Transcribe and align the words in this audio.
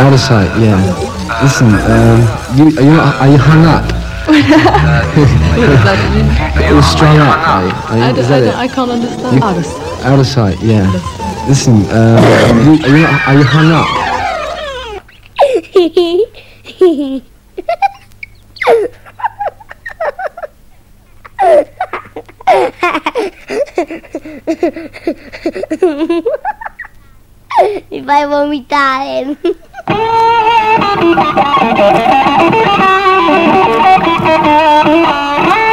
Out 0.00 0.12
of 0.14 0.20
sight, 0.20 0.48
yeah. 0.58 0.80
Listen, 1.42 1.68
um, 1.68 2.20
you, 2.56 2.68
are, 2.78 2.82
you 2.82 3.00
are 3.20 3.28
you 3.28 3.36
hung 3.38 3.66
up? 3.66 3.84
You're 6.70 6.82
strung 6.82 7.18
up, 7.18 7.38
are 7.46 7.64
you? 7.66 7.72
Are 7.72 7.98
you- 7.98 8.04
I, 8.04 8.10
is 8.18 8.28
that 8.28 8.42
I, 8.42 8.46
it? 8.46 8.54
I 8.54 8.68
can't 8.68 8.90
understand. 8.90 9.36
You- 9.36 9.42
Out 9.44 9.56
of 9.58 9.64
sight. 9.66 10.04
Out 10.06 10.18
of 10.18 10.26
sight, 10.26 10.58
yeah. 10.62 10.90
Listen, 11.46 11.74
um, 11.90 12.24
you, 12.64 12.72
are, 12.84 12.96
you 12.96 13.06
are 13.26 13.34
you 13.38 13.44
hung 13.44 13.70
up? 13.72 13.86
Mi 27.90 28.02
fai 28.06 28.24
vomitare. 28.26 29.36
Thank 29.90 29.98
you. 35.54 35.69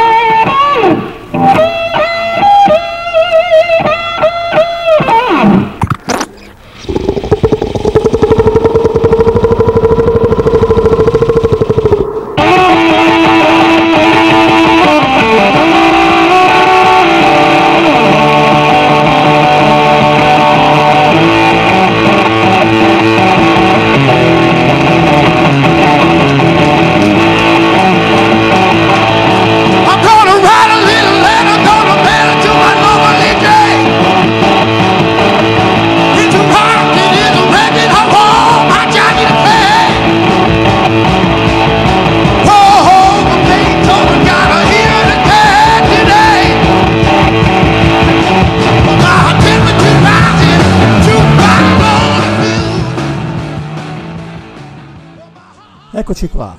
Eccoci 56.20 56.34
qua, 56.34 56.56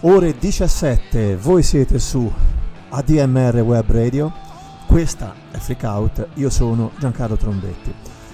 ore 0.00 0.38
17, 0.38 1.36
voi 1.36 1.62
siete 1.62 1.98
su 1.98 2.32
ADMR 2.88 3.56
Web 3.60 3.92
Radio, 3.92 4.32
questa 4.86 5.34
è 5.50 5.58
Freak 5.58 5.82
Out, 5.82 6.28
io 6.36 6.48
sono 6.48 6.90
Giancarlo 6.98 7.36
Trombetti. 7.36 7.92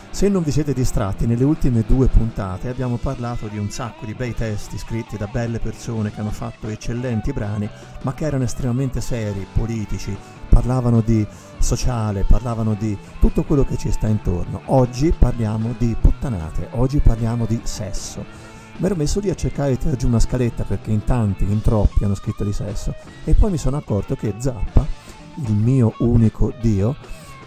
Se 0.09 0.29
non 0.29 0.45
vi 0.45 0.53
siete 0.53 0.73
distratti, 0.73 1.27
nelle 1.27 1.43
ultime 1.43 1.83
due 1.85 2.07
puntate 2.07 2.69
abbiamo 2.69 2.97
parlato 2.97 3.49
di 3.49 3.59
un 3.59 3.71
sacco 3.71 4.07
di 4.07 4.15
bei 4.15 4.35
testi 4.35 4.79
scritti 4.79 5.17
da 5.17 5.27
belle 5.27 5.59
persone 5.59 6.13
che 6.13 6.21
hanno 6.21 6.31
fatto 6.31 6.69
eccellenti 6.69 7.33
brani, 7.33 7.69
ma 8.03 8.15
che 8.15 8.27
erano 8.27 8.45
estremamente 8.45 9.01
seri, 9.01 9.45
politici, 9.53 10.17
parlavano 10.49 11.01
di 11.01 11.27
sociale, 11.59 12.25
parlavano 12.25 12.75
di 12.75 12.97
tutto 13.19 13.43
quello 13.43 13.65
che 13.65 13.77
ci 13.77 13.91
sta 13.91 14.07
intorno. 14.07 14.63
Oggi 14.67 15.13
parliamo 15.13 15.75
di 15.77 15.97
puttanate, 16.01 16.69
oggi 16.75 17.01
parliamo 17.01 17.47
di 17.47 17.59
sesso. 17.65 18.46
Mi 18.79 18.85
ero 18.85 18.95
messo 18.95 19.21
lì 19.21 19.31
a 19.31 19.35
cercare 19.35 19.71
di 19.71 19.79
tirare 19.79 19.97
giù 19.97 20.07
una 20.07 20.21
scaletta 20.21 20.65
perché 20.65 20.91
in 20.91 21.03
tanti, 21.03 21.45
in 21.45 21.63
troppi 21.63 22.05
hanno 22.05 22.15
scritto 22.15 22.45
di 22.45 22.53
sesso 22.53 22.95
e 23.25 23.33
poi 23.33 23.51
mi 23.51 23.57
sono 23.57 23.79
accorto 23.79 24.17
che 24.17 24.35
Zappa, 24.37 24.87
il 25.47 25.55
mio 25.55 25.95
unico 26.01 26.53
dio, 26.61 26.95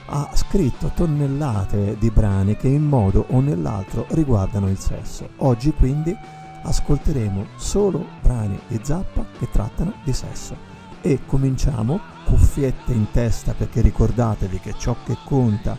ha 0.07 0.31
scritto 0.33 0.91
tonnellate 0.95 1.97
di 1.99 2.09
brani 2.09 2.57
che 2.57 2.67
in 2.67 2.83
modo 2.83 3.27
o 3.29 3.41
nell'altro 3.41 4.07
riguardano 4.09 4.69
il 4.69 4.79
sesso. 4.79 5.29
Oggi 5.37 5.71
quindi 5.71 6.15
ascolteremo 6.63 7.45
solo 7.57 8.03
brani 8.23 8.59
di 8.67 8.79
Zappa 8.81 9.23
che 9.37 9.49
trattano 9.51 9.93
di 10.03 10.13
sesso. 10.13 10.55
E 11.01 11.19
cominciamo, 11.27 11.99
cuffiette 12.25 12.91
in 12.91 13.11
testa 13.11 13.53
perché 13.53 13.81
ricordatevi 13.81 14.59
che 14.59 14.73
ciò 14.79 14.95
che 15.05 15.15
conta 15.25 15.77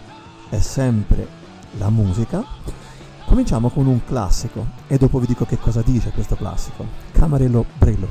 è 0.49 0.61
sempre 0.61 1.27
la 1.77 1.91
musica. 1.91 2.45
Cominciamo 3.31 3.71
con 3.71 3.87
un 3.87 4.05
classico 4.05 4.67
e 4.89 4.99
dopo 4.99 5.21
vi 5.21 5.27
dico 5.27 5.45
che 5.45 5.57
cosa 5.57 5.83
dice 5.83 6.11
questo 6.11 6.35
classico. 6.35 6.85
Camarello 7.13 7.65
Brillo. 7.79 8.09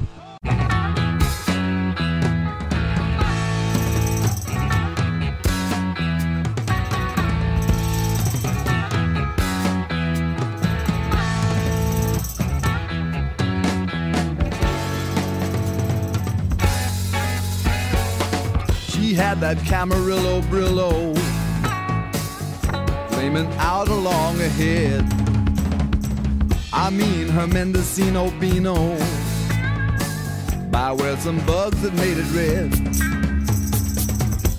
That 19.39 19.63
Camarillo 19.63 20.41
Brillo 20.49 21.28
flaming 23.19 23.51
out 23.57 23.89
along 23.89 24.39
ahead. 24.39 25.03
I 26.71 26.89
mean 26.89 27.27
her 27.27 27.47
Mendocino 27.47 28.31
Beano 28.39 28.95
by 30.71 30.93
where 30.93 31.17
some 31.17 31.45
bugs 31.45 31.81
had 31.81 31.93
made 31.95 32.17
it 32.17 32.29
red. 32.31 32.71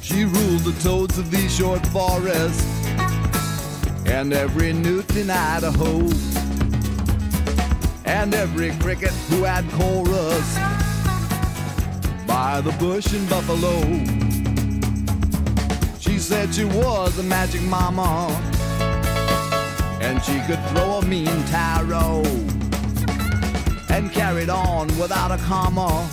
She 0.02 0.24
ruled 0.26 0.60
the 0.60 0.78
toads 0.82 1.16
of 1.16 1.30
these 1.30 1.56
short 1.56 1.86
forests 1.86 2.66
and 4.04 4.34
every 4.34 4.74
newt 4.74 5.16
in 5.16 5.30
Idaho 5.30 6.00
and 8.04 8.34
every 8.34 8.72
cricket 8.76 9.14
who 9.30 9.44
had 9.44 9.64
chorus 9.70 10.48
by 12.26 12.60
the 12.60 12.76
bush 12.78 13.14
in 13.14 13.24
Buffalo. 13.24 14.29
Said 16.20 16.54
she 16.54 16.64
was 16.64 17.18
a 17.18 17.22
magic 17.22 17.62
mama. 17.62 18.28
And 20.00 20.22
she 20.22 20.38
could 20.42 20.62
throw 20.68 20.98
a 20.98 21.04
mean 21.04 21.26
tarot. 21.46 22.22
And 23.88 24.12
carried 24.12 24.50
on 24.50 24.86
without 24.98 25.32
a 25.32 25.38
comma. 25.38 26.08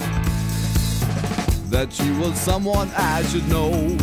That 1.70 1.92
she 1.92 2.10
was 2.12 2.40
someone 2.40 2.90
I 2.96 3.22
should 3.24 3.48
know. 3.50 3.96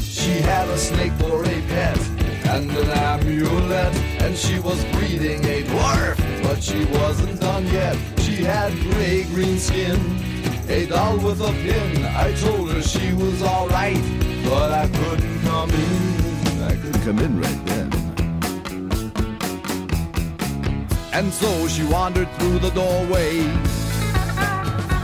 She 0.00 0.40
had 0.40 0.68
a 0.68 0.78
snake 0.78 1.12
for 1.12 1.44
a 1.44 1.60
pet 1.68 1.98
and 2.46 2.70
an 2.70 2.90
amulet, 2.90 3.94
and 4.20 4.36
she 4.36 4.58
was 4.58 4.82
breeding 4.86 5.44
a 5.44 5.62
dwarf, 5.62 6.42
but 6.42 6.62
she 6.62 6.84
wasn't 6.86 7.40
done 7.40 7.66
yet. 7.66 7.96
She 8.18 8.42
had 8.42 8.72
gray 8.90 9.24
green 9.24 9.58
skin, 9.58 10.00
a 10.68 10.86
doll 10.86 11.18
with 11.18 11.40
a 11.40 11.52
pin. 11.52 12.04
I 12.04 12.32
told 12.34 12.70
her 12.72 12.82
she 12.82 13.12
was 13.12 13.42
alright, 13.42 14.00
but 14.44 14.72
I 14.72 14.88
couldn't 14.88 15.40
come 15.42 15.70
in. 15.70 16.62
I 16.62 16.76
could 16.76 16.94
come 17.02 17.18
in 17.18 17.40
right 17.40 17.66
then. 17.66 17.90
And 21.12 21.32
so 21.32 21.68
she 21.68 21.84
wandered 21.84 22.28
through 22.38 22.58
the 22.58 22.70
doorway, 22.70 23.42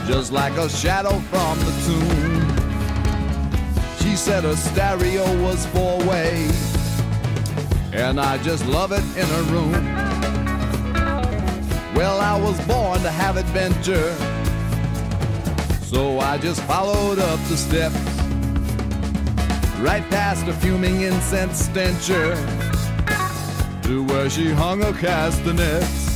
just 0.07 0.33
like 0.33 0.57
a 0.57 0.69
shadow 0.69 1.19
from 1.31 1.59
the 1.59 1.73
tomb. 1.87 2.39
She 4.01 4.17
said 4.17 4.45
her 4.45 4.57
stereo 4.57 5.25
was 5.43 5.67
four 5.67 5.99
way, 6.05 6.49
and 7.93 8.19
I 8.19 8.39
just 8.43 8.65
love 8.67 8.93
it 8.93 9.05
in 9.17 9.27
her 9.27 9.43
room. 9.53 9.73
Well, 11.95 12.21
I 12.21 12.41
was 12.41 12.59
born 12.67 13.01
to 13.03 13.11
have 13.11 13.37
adventure, 13.37 14.15
so 15.89 16.21
I 16.21 16.37
just 16.37 16.63
followed 16.65 17.19
up 17.19 17.41
the 17.49 17.57
steps, 17.57 17.97
right 19.81 20.05
past 20.11 20.47
a 20.47 20.53
fuming 20.53 21.01
incense 21.01 21.65
stencher 21.65 22.35
to 23.85 24.05
where 24.05 24.29
she 24.29 24.51
hung 24.51 24.83
her 24.83 24.93
castanets. 24.93 26.07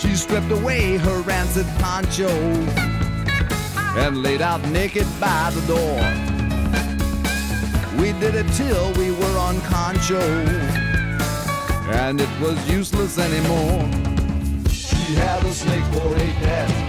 She 0.00 0.14
stripped 0.14 0.52
away 0.52 0.96
her 0.96 1.22
rancid 1.22 1.66
poncho 1.80 2.28
and 3.98 4.22
laid 4.22 4.42
out 4.42 4.62
naked 4.68 5.08
by 5.18 5.50
the 5.52 5.62
door. 5.66 5.98
We 8.00 8.12
did 8.20 8.36
it 8.36 8.48
till 8.52 8.92
we 8.92 9.10
were 9.10 9.38
on 9.38 9.60
concho, 9.62 10.20
and 11.90 12.20
it 12.20 12.40
was 12.40 12.56
useless 12.70 13.18
anymore. 13.18 13.90
She 14.70 15.14
had 15.14 15.44
a 15.44 15.52
snake 15.52 15.84
for 15.92 16.14
a 16.14 16.32
pet 16.44 16.83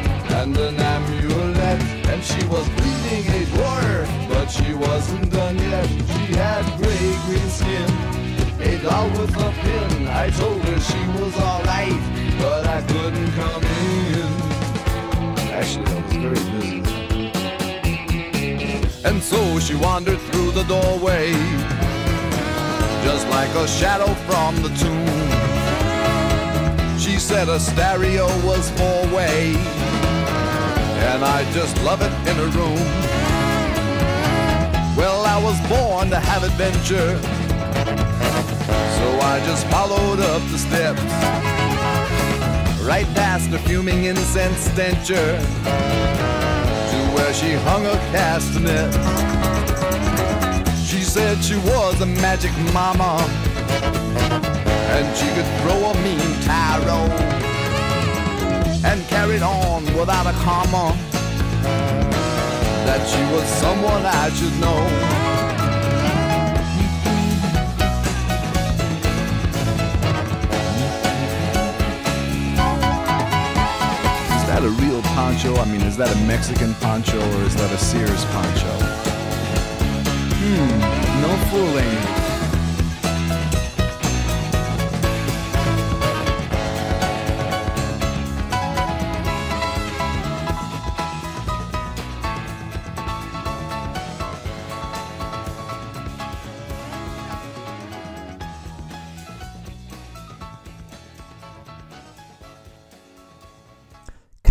and 0.45 0.57
an 0.57 0.79
amulet. 0.79 1.81
And 2.11 2.23
she 2.23 2.45
was 2.47 2.67
bleeding 2.77 3.25
a 3.39 3.41
warrior, 3.57 4.05
but 4.29 4.47
she 4.47 4.73
wasn't 4.73 5.31
done 5.31 5.57
yet. 5.57 5.87
She 5.87 6.33
had 6.43 6.63
gray 6.77 7.07
green 7.25 7.49
skin, 7.59 7.89
a 8.61 8.77
doll 8.83 9.09
with 9.17 9.35
a 9.47 9.51
pin. 9.61 10.07
I 10.07 10.29
told 10.29 10.61
her 10.67 10.79
she 10.79 11.03
was 11.19 11.33
alright, 11.49 12.01
but 12.39 12.63
I 12.77 12.81
couldn't 12.91 13.31
come 13.41 13.63
in. 13.63 14.29
Actually, 15.59 15.87
I 15.87 15.99
was 16.01 16.13
very 16.25 16.43
busy. 16.53 16.79
And 19.03 19.21
so 19.21 19.59
she 19.59 19.75
wandered 19.75 20.19
through 20.27 20.51
the 20.51 20.63
doorway, 20.63 21.31
just 23.03 23.27
like 23.29 23.53
a 23.63 23.67
shadow 23.67 24.13
from 24.27 24.51
the 24.61 24.69
tomb. 24.81 25.55
She 26.99 27.17
said 27.19 27.49
a 27.49 27.59
stereo 27.59 28.27
was 28.45 28.69
four 28.71 29.07
way 29.15 29.84
and 31.13 31.23
I 31.23 31.49
just 31.53 31.81
love 31.83 32.01
it 32.01 32.11
in 32.29 32.37
a 32.39 32.47
room. 32.57 32.79
Well, 34.97 35.23
I 35.25 35.37
was 35.41 35.57
born 35.69 36.09
to 36.09 36.19
have 36.19 36.43
adventure, 36.43 37.19
so 38.97 39.05
I 39.21 39.41
just 39.45 39.67
followed 39.67 40.19
up 40.19 40.41
the 40.51 40.57
steps, 40.57 41.01
right 42.83 43.07
past 43.15 43.51
the 43.51 43.59
fuming 43.59 44.05
incense 44.05 44.59
stencher. 44.71 45.39
To 46.91 46.97
where 47.15 47.33
she 47.33 47.53
hung 47.53 47.85
a 47.85 47.97
castanet. 48.11 48.91
She 50.85 51.01
said 51.01 51.43
she 51.43 51.57
was 51.57 52.01
a 52.01 52.05
magic 52.05 52.51
mama, 52.73 53.17
and 54.95 55.17
she 55.17 55.27
could 55.35 55.49
throw 55.61 55.91
a 55.91 55.93
mean 56.01 56.31
tarot, 56.41 57.34
and 58.85 59.01
carried 59.07 59.41
on 59.41 59.83
without 59.97 60.27
a 60.27 60.33
comma. 60.45 60.95
That 62.85 63.01
she 63.09 63.21
was 63.33 63.45
someone 63.63 64.05
I 64.05 64.29
should 64.29 64.55
know. 64.61 64.79
Is 74.37 74.45
that 74.47 74.61
a 74.63 74.69
real 74.83 75.01
poncho? 75.17 75.55
I 75.55 75.65
mean, 75.65 75.81
is 75.81 75.97
that 75.97 76.15
a 76.15 76.19
Mexican 76.27 76.75
poncho 76.75 77.17
or 77.17 77.41
is 77.43 77.55
that 77.55 77.71
a 77.71 77.77
Sears 77.77 78.23
poncho? 78.25 78.73
Hmm, 80.37 81.21
no 81.23 81.31
fooling. 81.49 82.24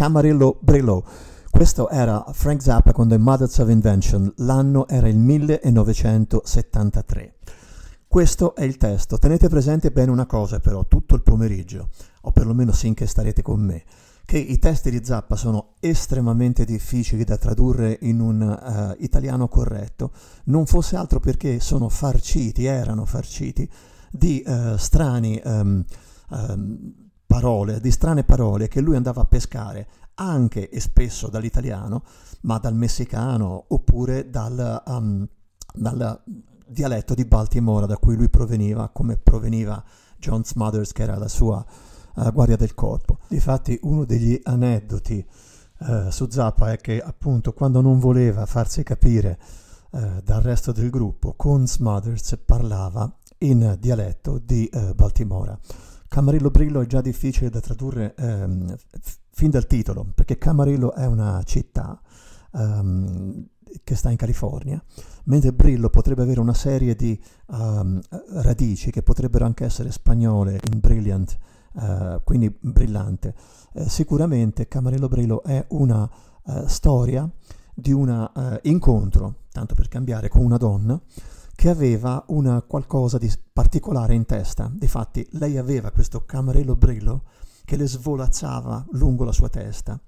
Camarillo 0.05 0.59
Brillo. 0.61 1.03
Questo 1.51 1.89
era 1.89 2.23
Frank 2.35 2.61
Zappa 2.61 2.93
con 2.93 3.09
The 3.09 3.17
Mothers 3.17 3.57
of 3.57 3.71
Invention, 3.71 4.31
l'anno 4.37 4.87
era 4.87 5.09
il 5.09 5.17
1973. 5.17 7.37
Questo 8.07 8.55
è 8.55 8.65
il 8.65 8.77
testo. 8.77 9.17
Tenete 9.17 9.49
presente 9.49 9.91
bene 9.91 10.11
una 10.11 10.27
cosa 10.27 10.61
però, 10.61 10.87
tutto 10.87 11.15
il 11.15 11.23
pomeriggio, 11.23 11.89
o 12.21 12.33
perlomeno 12.33 12.73
finché 12.73 13.07
starete 13.07 13.41
con 13.41 13.63
me, 13.63 13.83
che 14.27 14.37
i 14.37 14.59
testi 14.59 14.91
di 14.91 15.03
Zappa 15.03 15.37
sono 15.37 15.77
estremamente 15.81 16.67
difficili 16.67 17.25
da 17.25 17.39
tradurre 17.39 17.97
in 18.03 18.21
un 18.21 18.43
uh, 18.43 18.95
italiano 19.03 19.49
corretto, 19.49 20.13
non 20.45 20.67
fosse 20.67 20.97
altro 20.97 21.19
perché 21.19 21.61
sono 21.61 21.89
farciti, 21.89 22.67
erano 22.67 23.07
farciti, 23.07 23.67
di 24.11 24.45
uh, 24.47 24.77
strani... 24.77 25.41
Um, 25.43 25.83
um, 26.29 26.93
parole, 27.35 27.81
di 27.81 27.91
strane 27.91 28.23
parole 28.23 28.69
che 28.69 28.81
lui 28.81 28.95
andava 28.95 29.23
a 29.23 29.25
pescare 29.25 29.89
anche 30.15 30.69
e 30.69 30.79
spesso 30.79 31.29
dall'italiano, 31.29 32.05
ma 32.43 32.59
dal 32.59 32.77
messicano 32.77 33.65
oppure 33.69 34.31
dal, 34.31 34.83
um, 34.87 35.27
dal 35.75 36.23
dialetto 36.65 37.15
di 37.15 37.25
Baltimora 37.25 37.87
da 37.87 37.97
cui 37.97 38.15
lui 38.15 38.29
proveniva, 38.29 38.89
come 38.91 39.17
proveniva 39.17 39.83
John 40.17 40.45
Smothers 40.45 40.93
che 40.93 41.03
era 41.03 41.19
la 41.19 41.27
sua 41.27 41.65
uh, 42.15 42.31
guardia 42.31 42.55
del 42.55 42.75
corpo. 42.75 43.19
Difatti 43.27 43.77
uno 43.83 44.05
degli 44.05 44.39
aneddoti 44.45 45.27
uh, 45.79 46.11
su 46.11 46.31
Zappa 46.31 46.71
è 46.71 46.77
che 46.77 47.01
appunto 47.01 47.53
quando 47.53 47.81
non 47.81 47.99
voleva 47.99 48.47
farsi 48.47 48.85
capire 48.85 49.41
uh, 49.91 50.21
dal 50.23 50.41
resto 50.41 50.71
del 50.71 50.89
gruppo, 50.89 51.35
con 51.35 51.67
Smothers 51.67 52.39
parlava 52.47 53.13
in 53.39 53.77
dialetto 53.81 54.39
di 54.39 54.71
Baltimora. 54.95 55.59
Camarillo 56.15 56.51
Brillo 56.51 56.81
è 56.81 56.87
già 56.87 57.01
difficile 57.01 57.51
da 57.51 57.59
tradurre 57.59 58.15
ehm, 58.15 58.73
fin 59.33 59.51
dal 59.51 59.67
titolo, 59.67 60.07
perché 60.15 60.39
Camarillo 60.39 60.95
è 60.95 61.07
una 61.07 61.43
città 61.43 62.01
um, 62.53 63.45
che 63.83 63.97
sta 63.97 64.11
in 64.11 64.17
California, 64.17 64.81
mentre 65.25 65.53
Brillo 65.53 65.91
potrebbe 65.91 66.23
avere 66.23 66.39
una 66.39 66.55
serie 66.55 66.95
di 66.95 67.21
um, 67.47 68.01
radici 68.35 68.93
che 68.93 69.03
potrebbero 69.03 69.45
anche 69.45 69.65
essere 69.65 69.91
spagnole, 69.91 70.61
in 70.71 70.79
brilliant, 70.79 71.37
uh, 71.73 72.23
quindi 72.23 72.49
brillante. 72.61 73.35
Uh, 73.73 73.89
sicuramente 73.89 74.69
Camarillo 74.69 75.09
Brillo 75.09 75.43
è 75.43 75.67
una 75.71 76.09
uh, 76.45 76.67
storia 76.69 77.29
di 77.75 77.91
un 77.91 78.61
incontro, 78.63 79.35
tanto 79.51 79.75
per 79.75 79.89
cambiare, 79.89 80.29
con 80.29 80.45
una 80.45 80.59
donna 80.59 81.01
che 81.65 81.71
aveva 81.71 82.23
una 82.27 82.61
qualcosa 82.61 83.17
di 83.17 83.33
particolare 83.51 84.13
in 84.13 84.27
testa. 84.27 84.71
Difatti, 84.71 85.27
lei 85.31 85.57
aveva 85.57 85.93
questo 85.93 86.27
camarello 86.27 86.77
brillo 86.77 87.23
che 87.65 87.77
le 87.77 87.89
svolazzava 87.89 88.85
lungo 88.91 89.25
la 89.25 89.33
sua 89.33 89.49
testa. 89.49 89.99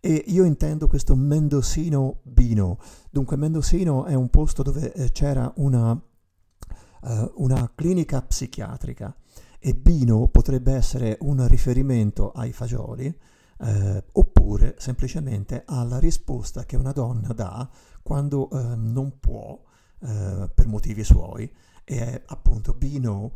E 0.00 0.24
io 0.26 0.42
intendo 0.42 0.88
questo 0.88 1.14
Mendocino 1.14 2.18
Bino. 2.24 2.80
Dunque, 3.08 3.36
Mendocino 3.36 4.04
è 4.04 4.14
un 4.14 4.30
posto 4.30 4.64
dove 4.64 4.92
eh, 4.92 5.12
c'era 5.12 5.52
una, 5.58 5.92
uh, 5.92 7.32
una 7.36 7.70
clinica 7.72 8.20
psichiatrica 8.22 9.14
e 9.60 9.76
Bino 9.76 10.26
potrebbe 10.26 10.72
essere 10.72 11.18
un 11.20 11.46
riferimento 11.46 12.32
ai 12.32 12.52
fagioli 12.52 13.16
eh, 13.60 14.04
oppure 14.10 14.74
semplicemente 14.78 15.62
alla 15.66 16.00
risposta 16.00 16.64
che 16.64 16.76
una 16.76 16.90
donna 16.90 17.32
dà 17.32 17.70
quando 18.02 18.50
eh, 18.50 18.74
non 18.74 19.20
può 19.20 19.56
eh, 20.00 20.50
per 20.54 20.66
motivi 20.66 21.04
suoi 21.04 21.50
e 21.84 21.98
è 21.98 22.22
appunto 22.26 22.72
Bino, 22.72 23.32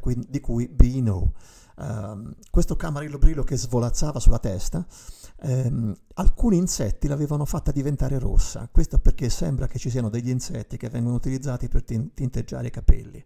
cui, 0.00 0.16
di 0.28 0.40
cui 0.40 0.68
Bino. 0.68 1.34
Um, 1.76 2.34
questo 2.50 2.74
camarillo 2.74 3.18
brillo 3.18 3.44
che 3.44 3.56
svolazzava 3.56 4.18
sulla 4.18 4.40
testa, 4.40 4.84
um, 5.42 5.94
alcuni 6.14 6.56
insetti 6.56 7.06
l'avevano 7.06 7.44
fatta 7.44 7.70
diventare 7.70 8.18
rossa. 8.18 8.68
Questo 8.72 8.98
perché 8.98 9.28
sembra 9.28 9.68
che 9.68 9.78
ci 9.78 9.90
siano 9.90 10.08
degli 10.08 10.30
insetti 10.30 10.76
che 10.76 10.88
vengono 10.88 11.14
utilizzati 11.14 11.68
per 11.68 11.84
tin- 11.84 12.12
tinteggiare 12.14 12.66
i 12.66 12.70
capelli. 12.70 13.24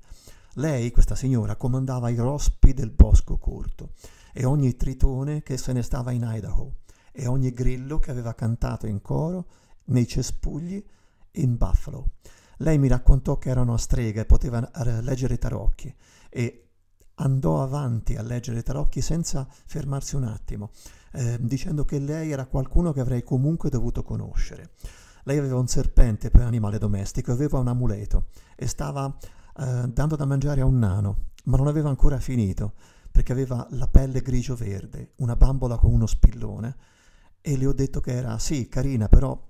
Lei, 0.56 0.90
questa 0.90 1.14
signora, 1.14 1.56
comandava 1.56 2.10
i 2.10 2.16
rospi 2.16 2.74
del 2.74 2.90
bosco 2.90 3.38
corto 3.38 3.92
e 4.34 4.44
ogni 4.44 4.76
tritone 4.76 5.42
che 5.42 5.56
se 5.56 5.72
ne 5.72 5.82
stava 5.82 6.10
in 6.10 6.28
Idaho 6.28 6.80
e 7.12 7.26
ogni 7.26 7.52
grillo 7.52 7.98
che 7.98 8.10
aveva 8.10 8.34
cantato 8.34 8.86
in 8.86 9.00
coro 9.00 9.46
nei 9.84 10.06
cespugli 10.06 10.84
in 11.32 11.56
Buffalo. 11.56 12.08
Lei 12.62 12.78
mi 12.78 12.86
raccontò 12.86 13.38
che 13.38 13.50
era 13.50 13.60
una 13.60 13.76
strega 13.76 14.20
e 14.20 14.24
poteva 14.24 14.70
eh, 14.70 15.02
leggere 15.02 15.34
i 15.34 15.38
tarocchi 15.38 15.92
e 16.30 16.68
andò 17.14 17.60
avanti 17.60 18.14
a 18.14 18.22
leggere 18.22 18.60
i 18.60 18.62
tarocchi 18.62 19.00
senza 19.00 19.48
fermarsi 19.66 20.14
un 20.14 20.22
attimo, 20.22 20.70
eh, 21.12 21.38
dicendo 21.40 21.84
che 21.84 21.98
lei 21.98 22.30
era 22.30 22.46
qualcuno 22.46 22.92
che 22.92 23.00
avrei 23.00 23.24
comunque 23.24 23.68
dovuto 23.68 24.04
conoscere. 24.04 24.70
Lei 25.24 25.38
aveva 25.38 25.58
un 25.58 25.66
serpente 25.66 26.30
per 26.30 26.42
animale 26.42 26.78
domestico, 26.78 27.32
aveva 27.32 27.58
un 27.58 27.66
amuleto 27.66 28.26
e 28.54 28.68
stava 28.68 29.12
eh, 29.58 29.88
dando 29.88 30.14
da 30.14 30.24
mangiare 30.24 30.60
a 30.60 30.64
un 30.64 30.78
nano, 30.78 31.30
ma 31.44 31.56
non 31.56 31.66
aveva 31.66 31.88
ancora 31.88 32.20
finito 32.20 32.74
perché 33.10 33.32
aveva 33.32 33.66
la 33.70 33.88
pelle 33.88 34.20
grigio-verde, 34.20 35.14
una 35.16 35.34
bambola 35.34 35.78
con 35.78 35.92
uno 35.92 36.06
spillone 36.06 36.76
e 37.40 37.56
le 37.56 37.66
ho 37.66 37.72
detto 37.72 38.00
che 38.00 38.12
era 38.12 38.38
sì, 38.38 38.68
carina, 38.68 39.08
però 39.08 39.44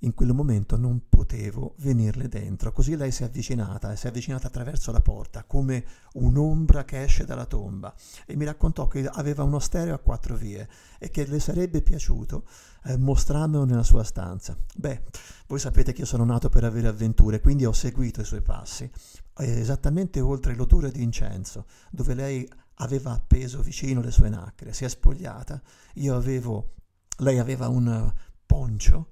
in 0.00 0.14
quel 0.14 0.32
momento 0.32 0.76
non 0.76 1.02
potevo 1.08 1.74
venirle 1.78 2.28
dentro. 2.28 2.72
Così 2.72 2.96
lei 2.96 3.10
si 3.10 3.22
è 3.22 3.26
avvicinata 3.26 3.92
e 3.92 3.96
si 3.96 4.06
è 4.06 4.08
avvicinata 4.08 4.46
attraverso 4.46 4.92
la 4.92 5.00
porta, 5.00 5.44
come 5.44 5.84
un'ombra 6.14 6.84
che 6.84 7.02
esce 7.02 7.24
dalla 7.24 7.46
tomba, 7.46 7.94
e 8.26 8.36
mi 8.36 8.44
raccontò 8.44 8.86
che 8.86 9.06
aveva 9.06 9.42
uno 9.42 9.58
stereo 9.58 9.94
a 9.94 9.98
quattro 9.98 10.36
vie 10.36 10.68
e 10.98 11.10
che 11.10 11.26
le 11.26 11.40
sarebbe 11.40 11.82
piaciuto 11.82 12.44
eh, 12.84 12.96
mostrarmelo 12.96 13.64
nella 13.64 13.82
sua 13.82 14.04
stanza. 14.04 14.56
Beh, 14.74 15.02
voi 15.46 15.58
sapete 15.58 15.92
che 15.92 16.00
io 16.00 16.06
sono 16.06 16.24
nato 16.24 16.48
per 16.48 16.64
avere 16.64 16.88
avventure, 16.88 17.40
quindi 17.40 17.66
ho 17.66 17.72
seguito 17.72 18.20
i 18.20 18.24
suoi 18.24 18.42
passi, 18.42 18.90
eh, 19.38 19.60
esattamente 19.60 20.20
oltre 20.20 20.54
l'odore 20.54 20.90
di 20.90 21.02
incenso, 21.02 21.66
dove 21.90 22.14
lei 22.14 22.48
aveva 22.76 23.12
appeso 23.12 23.60
vicino 23.60 24.00
le 24.00 24.10
sue 24.10 24.30
nacre, 24.30 24.72
si 24.72 24.84
è 24.84 24.88
spogliata, 24.88 25.60
io 25.94 26.16
avevo, 26.16 26.72
lei 27.18 27.38
aveva 27.38 27.68
un 27.68 28.10
poncio, 28.46 29.08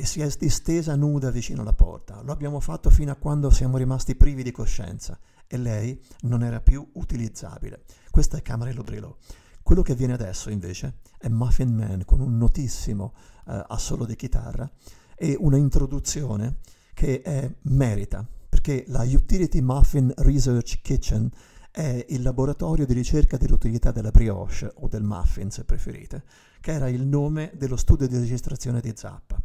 e 0.00 0.06
si 0.06 0.22
è 0.22 0.28
distesa 0.38 0.96
nuda 0.96 1.30
vicino 1.30 1.60
alla 1.60 1.74
porta. 1.74 2.22
Lo 2.22 2.32
abbiamo 2.32 2.58
fatto 2.58 2.88
fino 2.88 3.12
a 3.12 3.16
quando 3.16 3.50
siamo 3.50 3.76
rimasti 3.76 4.16
privi 4.16 4.42
di 4.42 4.50
coscienza 4.50 5.18
e 5.46 5.58
lei 5.58 6.00
non 6.22 6.42
era 6.42 6.62
più 6.62 6.88
utilizzabile. 6.94 7.84
Questa 8.10 8.38
è 8.38 8.42
Camarello 8.42 8.82
Brilò. 8.82 9.14
Quello 9.62 9.82
che 9.82 9.94
viene 9.94 10.14
adesso 10.14 10.48
invece 10.48 11.00
è 11.18 11.28
Muffin 11.28 11.74
Man 11.74 12.04
con 12.06 12.20
un 12.20 12.38
notissimo 12.38 13.12
uh, 13.44 13.62
assolo 13.66 14.06
di 14.06 14.16
chitarra 14.16 14.70
e 15.14 15.36
una 15.38 15.58
introduzione 15.58 16.60
che 16.94 17.20
è, 17.20 17.54
merita, 17.64 18.26
perché 18.48 18.84
la 18.88 19.02
Utility 19.02 19.60
Muffin 19.60 20.10
Research 20.16 20.80
Kitchen 20.80 21.30
è 21.70 22.06
il 22.08 22.22
laboratorio 22.22 22.86
di 22.86 22.94
ricerca 22.94 23.36
dell'utilità 23.36 23.92
della 23.92 24.10
brioche 24.10 24.72
o 24.76 24.88
del 24.88 25.02
muffin 25.02 25.50
se 25.50 25.64
preferite, 25.64 26.24
che 26.58 26.72
era 26.72 26.88
il 26.88 27.06
nome 27.06 27.52
dello 27.54 27.76
studio 27.76 28.08
di 28.08 28.16
registrazione 28.16 28.80
di 28.80 28.92
Zappa. 28.96 29.38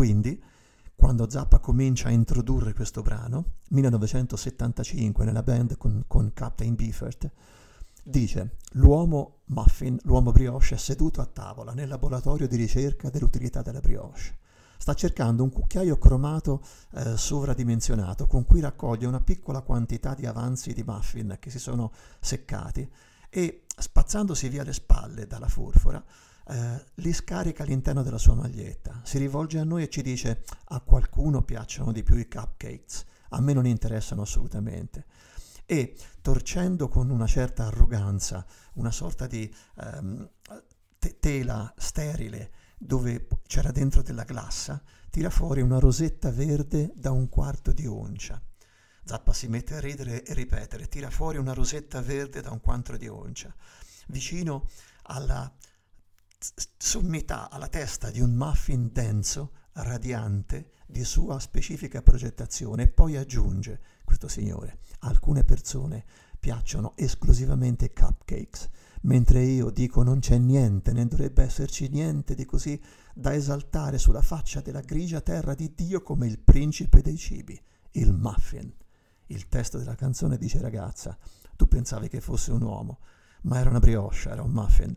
Quindi, 0.00 0.42
quando 0.96 1.28
Zappa 1.28 1.58
comincia 1.58 2.08
a 2.08 2.12
introdurre 2.12 2.72
questo 2.72 3.02
brano, 3.02 3.56
1975 3.68 5.26
nella 5.26 5.42
band 5.42 5.76
con, 5.76 6.04
con 6.06 6.32
Captain 6.32 6.74
Beefert, 6.74 7.30
dice 8.02 8.56
l'uomo 8.70 9.40
muffin, 9.48 9.98
l'uomo 10.04 10.32
brioche 10.32 10.74
è 10.74 10.78
seduto 10.78 11.20
a 11.20 11.26
tavola 11.26 11.74
nel 11.74 11.88
laboratorio 11.88 12.48
di 12.48 12.56
ricerca 12.56 13.10
dell'utilità 13.10 13.60
della 13.60 13.80
brioche. 13.80 14.38
Sta 14.78 14.94
cercando 14.94 15.42
un 15.42 15.52
cucchiaio 15.52 15.98
cromato 15.98 16.62
eh, 16.94 17.18
sovradimensionato 17.18 18.26
con 18.26 18.46
cui 18.46 18.60
raccoglie 18.60 19.06
una 19.06 19.20
piccola 19.20 19.60
quantità 19.60 20.14
di 20.14 20.24
avanzi 20.24 20.72
di 20.72 20.82
muffin 20.82 21.36
che 21.38 21.50
si 21.50 21.58
sono 21.58 21.92
seccati 22.20 22.90
e 23.28 23.64
spazzandosi 23.76 24.48
via 24.48 24.64
le 24.64 24.72
spalle 24.72 25.26
dalla 25.26 25.48
forfora 25.48 26.02
eh, 26.50 26.84
li 26.94 27.12
scarica 27.12 27.62
all'interno 27.62 28.02
della 28.02 28.18
sua 28.18 28.34
maglietta, 28.34 29.00
si 29.04 29.18
rivolge 29.18 29.58
a 29.58 29.64
noi 29.64 29.84
e 29.84 29.88
ci 29.88 30.02
dice 30.02 30.44
a 30.64 30.80
qualcuno 30.80 31.42
piacciono 31.42 31.92
di 31.92 32.02
più 32.02 32.16
i 32.16 32.28
cupcakes, 32.28 33.04
a 33.30 33.40
me 33.40 33.52
non 33.52 33.66
interessano 33.66 34.22
assolutamente 34.22 35.06
e 35.70 35.96
torcendo 36.20 36.88
con 36.88 37.10
una 37.10 37.28
certa 37.28 37.66
arroganza 37.66 38.44
una 38.72 38.90
sorta 38.90 39.28
di 39.28 39.48
ehm, 39.76 40.28
te- 40.98 41.20
tela 41.20 41.72
sterile 41.76 42.50
dove 42.76 43.28
c'era 43.46 43.70
dentro 43.70 44.02
della 44.02 44.24
glassa, 44.24 44.82
tira 45.10 45.30
fuori 45.30 45.60
una 45.60 45.78
rosetta 45.78 46.32
verde 46.32 46.90
da 46.96 47.12
un 47.12 47.28
quarto 47.28 47.70
di 47.70 47.86
oncia. 47.86 48.42
Zappa 49.04 49.32
si 49.32 49.46
mette 49.46 49.76
a 49.76 49.80
ridere 49.80 50.24
e 50.24 50.34
ripetere, 50.34 50.88
tira 50.88 51.08
fuori 51.08 51.38
una 51.38 51.52
rosetta 51.52 52.00
verde 52.00 52.40
da 52.40 52.50
un 52.50 52.60
quarto 52.60 52.96
di 52.96 53.06
oncia. 53.06 53.54
Vicino 54.08 54.68
alla 55.02 55.52
sommità, 56.76 57.50
alla 57.50 57.68
testa 57.68 58.10
di 58.10 58.20
un 58.20 58.32
muffin 58.32 58.90
denso, 58.92 59.52
radiante, 59.72 60.72
di 60.86 61.04
sua 61.04 61.38
specifica 61.38 62.02
progettazione, 62.02 62.84
e 62.84 62.88
poi 62.88 63.16
aggiunge, 63.16 63.80
questo 64.04 64.28
signore, 64.28 64.78
alcune 65.00 65.44
persone 65.44 66.04
piacciono 66.38 66.96
esclusivamente 66.96 67.92
cupcakes, 67.92 68.68
mentre 69.02 69.42
io 69.42 69.70
dico 69.70 70.02
non 70.02 70.20
c'è 70.20 70.38
niente, 70.38 70.92
ne 70.92 71.06
dovrebbe 71.06 71.42
esserci 71.42 71.88
niente 71.88 72.34
di 72.34 72.44
così 72.44 72.80
da 73.14 73.34
esaltare 73.34 73.98
sulla 73.98 74.22
faccia 74.22 74.60
della 74.60 74.80
grigia 74.80 75.20
terra 75.20 75.54
di 75.54 75.74
Dio 75.74 76.02
come 76.02 76.26
il 76.26 76.38
principe 76.38 77.02
dei 77.02 77.16
cibi, 77.16 77.60
il 77.92 78.12
muffin. 78.12 78.72
Il 79.26 79.48
testo 79.48 79.78
della 79.78 79.94
canzone 79.94 80.38
dice 80.38 80.60
ragazza, 80.60 81.16
tu 81.56 81.68
pensavi 81.68 82.08
che 82.08 82.20
fosse 82.20 82.50
un 82.50 82.62
uomo, 82.62 82.98
ma 83.42 83.60
era 83.60 83.70
una 83.70 83.78
brioche, 83.78 84.28
era 84.28 84.42
un 84.42 84.50
muffin. 84.50 84.96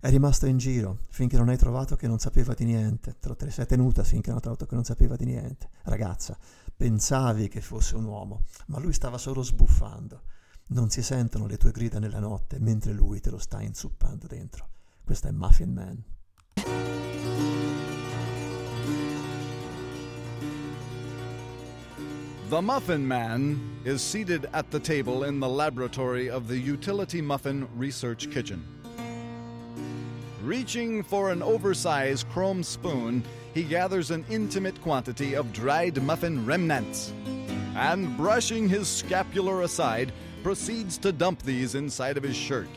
È 0.00 0.10
rimasto 0.10 0.46
in 0.46 0.58
giro 0.58 1.06
finché 1.08 1.36
non 1.36 1.48
hai 1.48 1.56
trovato 1.56 1.96
che 1.96 2.06
non 2.06 2.20
sapeva 2.20 2.54
di 2.54 2.64
niente, 2.64 3.16
te 3.18 3.34
te 3.34 3.50
sei 3.50 3.66
tenuta 3.66 4.04
finché 4.04 4.28
non 4.28 4.36
hai 4.36 4.42
trovato 4.42 4.64
che 4.64 4.76
non 4.76 4.84
sapeva 4.84 5.16
di 5.16 5.24
niente. 5.24 5.70
Ragazza, 5.82 6.38
pensavi 6.76 7.48
che 7.48 7.60
fosse 7.60 7.96
un 7.96 8.04
uomo, 8.04 8.44
ma 8.66 8.78
lui 8.78 8.92
stava 8.92 9.18
solo 9.18 9.42
sbuffando. 9.42 10.22
Non 10.68 10.88
si 10.88 11.02
sentono 11.02 11.48
le 11.48 11.56
tue 11.56 11.72
grida 11.72 11.98
nella 11.98 12.20
notte 12.20 12.60
mentre 12.60 12.92
lui 12.92 13.18
te 13.18 13.30
lo 13.30 13.38
sta 13.38 13.60
inzuppando 13.60 14.28
dentro. 14.28 14.68
Questo 15.02 15.26
è 15.26 15.32
Muffin 15.32 15.72
Man. 15.72 16.04
The 22.48 22.62
Muffin 22.62 23.04
Man 23.04 23.80
is 23.84 24.00
seated 24.00 24.48
at 24.52 24.70
the 24.70 24.80
table 24.80 25.24
in 25.24 25.40
the 25.40 25.48
laboratory 25.48 26.30
of 26.30 26.46
the 26.46 26.56
Utility 26.56 27.20
Muffin 27.20 27.66
Research 27.76 28.30
Kitchen. 28.30 28.77
Reaching 30.48 31.02
for 31.02 31.30
an 31.30 31.42
oversized 31.42 32.26
chrome 32.30 32.62
spoon, 32.62 33.22
he 33.52 33.62
gathers 33.62 34.10
an 34.10 34.24
intimate 34.30 34.80
quantity 34.80 35.34
of 35.34 35.52
dried 35.52 36.02
muffin 36.02 36.46
remnants. 36.46 37.12
And 37.76 38.16
brushing 38.16 38.66
his 38.66 38.88
scapular 38.88 39.60
aside, 39.60 40.10
proceeds 40.42 40.96
to 40.98 41.12
dump 41.12 41.42
these 41.42 41.74
inside 41.74 42.16
of 42.16 42.22
his 42.22 42.34
shirt. 42.34 42.70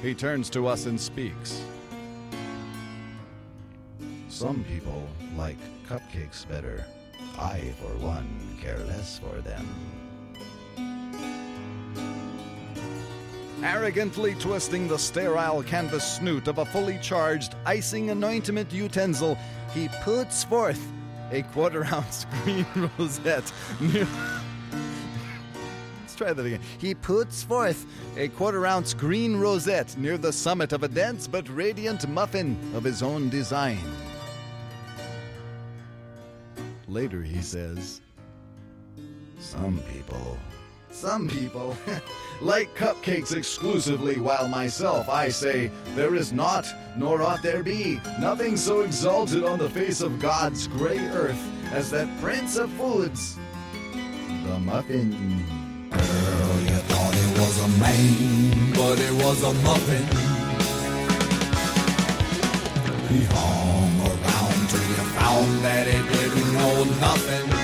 He 0.00 0.14
turns 0.14 0.48
to 0.50 0.68
us 0.68 0.86
and 0.86 1.00
speaks. 1.00 1.60
Some 4.28 4.62
people 4.62 5.08
like 5.36 5.58
cupcakes 5.88 6.48
better. 6.48 6.86
I, 7.36 7.74
for 7.80 7.96
one, 7.96 8.56
care 8.62 8.78
less 8.78 9.18
for 9.18 9.40
them. 9.40 9.66
Arrogantly 13.64 14.34
twisting 14.34 14.86
the 14.86 14.98
sterile 14.98 15.62
canvas 15.62 16.04
snoot 16.04 16.48
of 16.48 16.58
a 16.58 16.66
fully 16.66 16.98
charged 16.98 17.54
icing 17.64 18.10
anointment 18.10 18.70
utensil, 18.70 19.38
he 19.72 19.88
puts 20.02 20.44
forth 20.44 20.92
a 21.32 21.40
quarter 21.44 21.82
ounce 21.86 22.26
green 22.42 22.66
rosette. 22.98 23.50
Let's 26.02 26.14
try 26.14 26.34
that 26.34 26.44
again. 26.44 26.60
He 26.76 26.94
puts 26.94 27.42
forth 27.42 27.86
a 28.18 28.28
quarter 28.28 28.66
ounce 28.66 28.92
green 28.92 29.34
rosette 29.34 29.96
near 29.96 30.18
the 30.18 30.30
summit 30.30 30.74
of 30.74 30.82
a 30.82 30.88
dense 30.88 31.26
but 31.26 31.48
radiant 31.48 32.06
muffin 32.06 32.58
of 32.74 32.84
his 32.84 33.02
own 33.02 33.30
design. 33.30 33.80
Later, 36.86 37.22
he 37.22 37.40
says, 37.40 38.02
Some 39.38 39.80
people 39.90 40.38
Some 40.94 41.28
people 41.28 41.76
like 42.40 42.72
cupcakes 42.76 43.36
exclusively, 43.36 44.20
while 44.20 44.46
myself, 44.46 45.08
I 45.08 45.28
say, 45.28 45.72
there 45.96 46.14
is 46.14 46.32
not, 46.32 46.66
nor 46.96 47.20
ought 47.20 47.42
there 47.42 47.64
be, 47.64 48.00
nothing 48.20 48.56
so 48.56 48.82
exalted 48.82 49.42
on 49.42 49.58
the 49.58 49.68
face 49.68 50.00
of 50.00 50.20
God's 50.20 50.68
gray 50.68 51.00
earth 51.08 51.50
as 51.72 51.90
that 51.90 52.08
prince 52.20 52.56
of 52.56 52.70
foods, 52.74 53.36
the 54.46 54.58
muffin. 54.60 55.10
Girl, 55.90 56.60
you 56.60 56.78
thought 56.86 57.14
it 57.14 57.38
was 57.40 57.64
a 57.64 57.68
man, 57.80 58.72
but 58.74 58.98
it 59.00 59.12
was 59.24 59.42
a 59.42 59.52
muffin. 59.64 60.04
He 63.08 63.24
hung 63.34 64.00
around 64.00 64.68
till 64.70 64.80
you 64.80 65.10
found 65.18 65.64
that 65.64 65.86
he 65.88 66.18
didn't 66.18 66.52
know 66.54 66.84
nothing. 67.00 67.63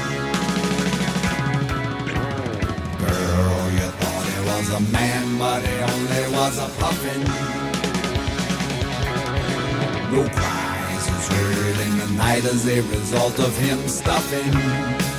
Was 4.61 4.71
a 4.75 4.93
man, 4.93 5.38
but 5.38 5.62
he 5.62 5.75
only 5.79 6.37
was 6.37 6.59
a 6.59 6.69
puffin. 6.79 7.23
No 10.12 10.29
cries 10.29 11.11
was 11.11 11.29
heard 11.29 11.87
in 11.87 11.99
the 11.99 12.07
night 12.19 12.45
as 12.45 12.69
a 12.69 12.83
result 12.83 13.38
of 13.38 13.57
him 13.57 13.88
stuffing. 13.88 15.10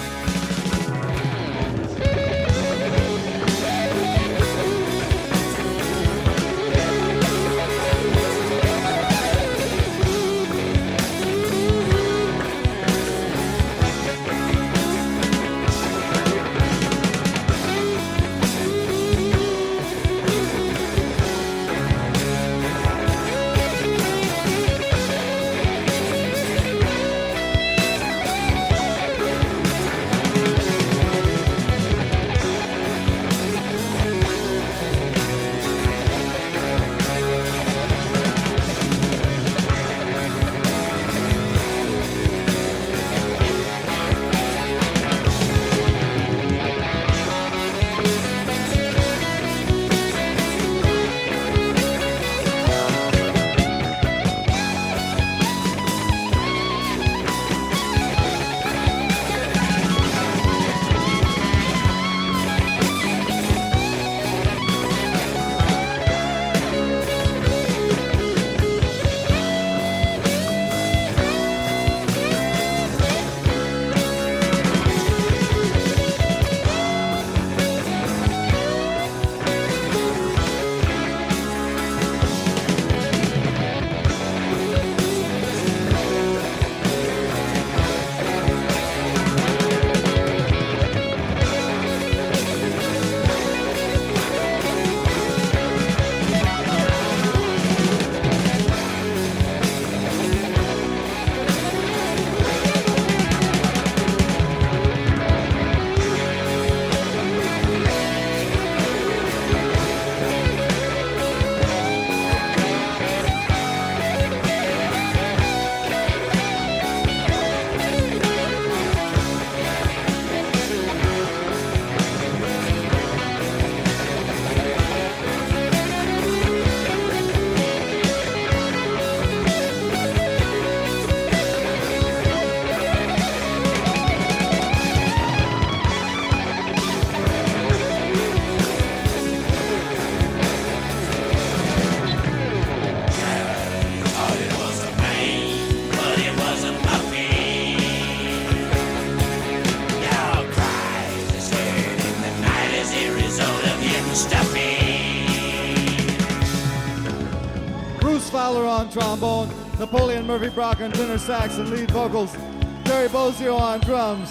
Murphy 160.26 160.50
Brock 160.50 160.82
on 160.82 160.92
tenor 160.92 161.18
sax 161.18 161.58
and 161.58 161.70
lead 161.70 161.90
vocals, 161.92 162.36
Terry 162.84 163.08
Bozio 163.08 163.60
on 163.60 163.80
drums, 163.82 164.30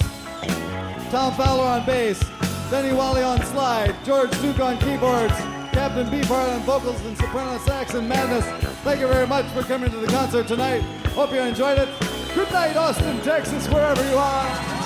Tom 1.10 1.32
Fowler 1.34 1.64
on 1.64 1.86
bass, 1.86 2.22
Benny 2.70 2.92
Wally 2.94 3.22
on 3.22 3.42
slide, 3.46 3.94
George 4.04 4.30
Duke 4.40 4.60
on 4.60 4.78
keyboards, 4.78 5.34
Captain 5.72 6.06
Beefheart 6.06 6.54
on 6.54 6.60
vocals 6.62 7.04
and 7.06 7.16
soprano 7.16 7.58
sax 7.58 7.94
and 7.94 8.08
madness. 8.08 8.44
Thank 8.82 9.00
you 9.00 9.08
very 9.08 9.26
much 9.26 9.46
for 9.46 9.62
coming 9.62 9.90
to 9.90 9.96
the 9.96 10.08
concert 10.08 10.46
tonight. 10.46 10.80
Hope 11.14 11.32
you 11.32 11.40
enjoyed 11.40 11.78
it. 11.78 11.88
Good 12.34 12.50
night, 12.52 12.76
Austin, 12.76 13.20
Texas, 13.22 13.68
wherever 13.68 14.08
you 14.08 14.16
are. 14.16 14.79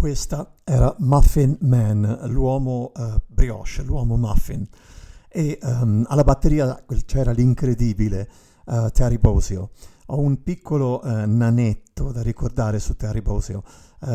Questa 0.00 0.54
era 0.64 0.96
Muffin 1.00 1.58
Man, 1.60 2.20
l'uomo 2.28 2.90
uh, 2.96 3.20
brioche, 3.26 3.82
l'uomo 3.82 4.16
muffin. 4.16 4.66
E 5.28 5.58
um, 5.60 6.06
alla 6.08 6.24
batteria 6.24 6.82
c'era 7.04 7.32
l'incredibile 7.32 8.26
uh, 8.64 8.88
Terry 8.92 9.18
Bosio. 9.18 9.72
Ho 10.06 10.20
un 10.20 10.42
piccolo 10.42 11.02
uh, 11.04 11.26
nanetto 11.26 12.12
da 12.12 12.22
ricordare 12.22 12.78
su 12.78 12.96
Terry 12.96 13.20
Bosio. 13.20 13.62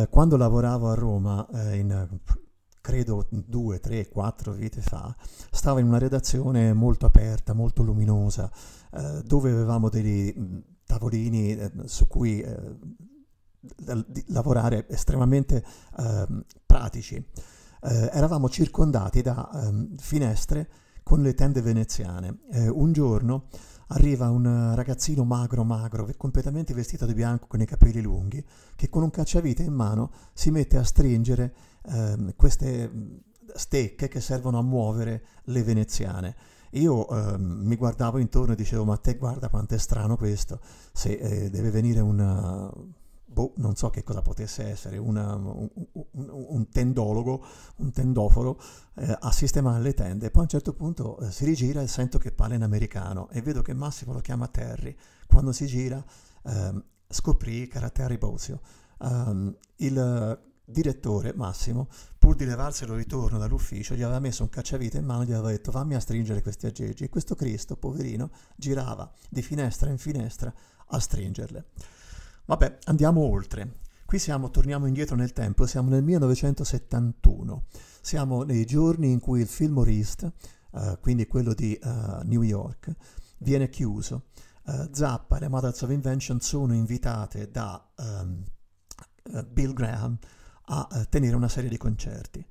quando 0.09 0.37
lavoravo 0.37 0.89
a 0.89 0.95
Roma, 0.95 1.47
in, 1.73 2.19
credo 2.81 3.27
due, 3.29 3.79
tre, 3.79 4.07
quattro 4.07 4.53
vite 4.53 4.81
fa, 4.81 5.15
stavo 5.51 5.77
in 5.77 5.85
una 5.85 5.99
redazione 5.99 6.73
molto 6.73 7.05
aperta, 7.05 7.53
molto 7.53 7.83
luminosa, 7.83 8.51
dove 9.23 9.51
avevamo 9.51 9.89
dei 9.89 10.63
tavolini 10.83 11.55
su 11.85 12.07
cui 12.07 12.43
di 14.07 14.23
lavorare 14.27 14.87
estremamente 14.89 15.63
eh, 15.97 16.27
pratici. 16.65 17.15
Eh, 17.15 18.09
eravamo 18.13 18.49
circondati 18.49 19.21
da 19.21 19.49
eh, 19.51 19.87
finestre 19.97 20.69
con 21.03 21.21
le 21.21 21.33
tende 21.33 21.61
veneziane. 21.61 22.39
Eh, 22.51 22.67
un 22.67 22.91
giorno 22.91 23.47
arriva 23.87 24.29
un 24.29 24.73
ragazzino 24.73 25.23
magro 25.23 25.63
magro, 25.63 26.09
completamente 26.17 26.73
vestito 26.73 27.05
di 27.05 27.13
bianco 27.13 27.45
con 27.47 27.61
i 27.61 27.65
capelli 27.65 28.01
lunghi, 28.01 28.43
che 28.75 28.89
con 28.89 29.03
un 29.03 29.11
cacciavite 29.11 29.61
in 29.61 29.73
mano 29.73 30.11
si 30.33 30.49
mette 30.49 30.77
a 30.77 30.83
stringere 30.83 31.53
ehm, 31.85 32.33
queste 32.35 33.21
stecche 33.53 34.07
che 34.07 34.21
servono 34.21 34.57
a 34.57 34.63
muovere 34.63 35.25
le 35.45 35.63
veneziane. 35.63 36.35
Io 36.71 37.07
eh, 37.07 37.37
mi 37.37 37.75
guardavo 37.75 38.17
intorno 38.17 38.53
e 38.53 38.55
dicevo, 38.55 38.83
ma 38.83 38.97
te 38.97 39.15
guarda 39.15 39.49
quanto 39.49 39.75
è 39.75 39.77
strano 39.77 40.17
questo, 40.17 40.59
se 40.91 41.11
eh, 41.13 41.49
deve 41.49 41.69
venire 41.69 42.01
una 42.01 42.69
boh, 43.35 43.53
non 43.57 43.75
so 43.75 43.89
che 43.89 44.01
cosa 44.01 44.21
potesse 44.21 44.63
essere, 44.63 44.97
una, 44.97 45.35
un, 45.35 45.69
un, 45.91 46.29
un, 46.29 46.69
tendologo, 46.69 47.45
un 47.77 47.91
tendoforo, 47.91 48.57
eh, 48.95 49.17
a 49.19 49.31
sistemare 49.33 49.83
le 49.83 49.93
tende. 49.93 50.31
Poi 50.31 50.39
a 50.39 50.43
un 50.43 50.49
certo 50.49 50.73
punto 50.73 51.19
eh, 51.19 51.31
si 51.31 51.43
rigira 51.43 51.81
e 51.81 51.87
sento 51.87 52.17
che 52.17 52.31
parla 52.31 52.55
in 52.55 52.63
americano 52.63 53.29
e 53.29 53.41
vedo 53.41 53.61
che 53.61 53.73
Massimo 53.73 54.13
lo 54.13 54.21
chiama 54.21 54.47
Terry. 54.47 54.95
Quando 55.27 55.51
si 55.51 55.65
gira 55.65 56.03
eh, 56.43 56.83
scoprì 57.09 57.67
che 57.67 57.77
era 57.77 57.89
Terry 57.89 58.17
Bozio. 58.17 58.61
Um, 58.99 59.53
il 59.77 60.39
direttore 60.63 61.33
Massimo, 61.35 61.89
pur 62.17 62.35
di 62.35 62.45
levarselo 62.45 62.95
ritorno 62.95 63.37
dall'ufficio, 63.37 63.95
gli 63.95 64.01
aveva 64.01 64.19
messo 64.19 64.43
un 64.43 64.49
cacciavite 64.49 64.97
in 64.97 65.05
mano 65.05 65.23
e 65.23 65.25
gli 65.25 65.33
aveva 65.33 65.49
detto 65.49 65.71
fammi 65.71 65.93
a 65.93 65.99
stringere 65.99 66.41
questi 66.41 66.67
aggeggi. 66.67 67.03
E 67.03 67.09
questo 67.09 67.35
Cristo, 67.35 67.75
poverino, 67.75 68.31
girava 68.55 69.11
di 69.29 69.41
finestra 69.41 69.89
in 69.89 69.97
finestra 69.97 70.53
a 70.87 70.99
stringerle. 70.99 71.65
Vabbè, 72.45 72.77
andiamo 72.85 73.21
oltre. 73.21 73.79
Qui 74.05 74.19
siamo, 74.19 74.51
torniamo 74.51 74.85
indietro 74.85 75.15
nel 75.15 75.33
tempo, 75.33 75.65
siamo 75.65 75.89
nel 75.89 76.03
1971. 76.03 77.65
Siamo 78.01 78.43
nei 78.43 78.65
giorni 78.65 79.11
in 79.11 79.19
cui 79.19 79.41
il 79.41 79.47
Fillmore 79.47 79.91
uh, 79.91 80.99
quindi 81.01 81.25
quello 81.25 81.55
di 81.55 81.77
uh, 81.81 82.19
New 82.23 82.43
York, 82.43 82.93
viene 83.39 83.69
chiuso. 83.69 84.27
Uh, 84.63 84.89
Zappa 84.91 85.37
e 85.37 85.39
le 85.39 85.47
Mothers 85.47 85.81
of 85.81 85.89
Invention 85.89 86.39
sono 86.39 86.75
invitate 86.75 87.49
da 87.49 87.83
um, 87.97 88.43
Bill 89.47 89.73
Graham 89.73 90.17
a 90.67 91.05
tenere 91.09 91.35
una 91.35 91.49
serie 91.49 91.69
di 91.69 91.77
concerti. 91.77 92.45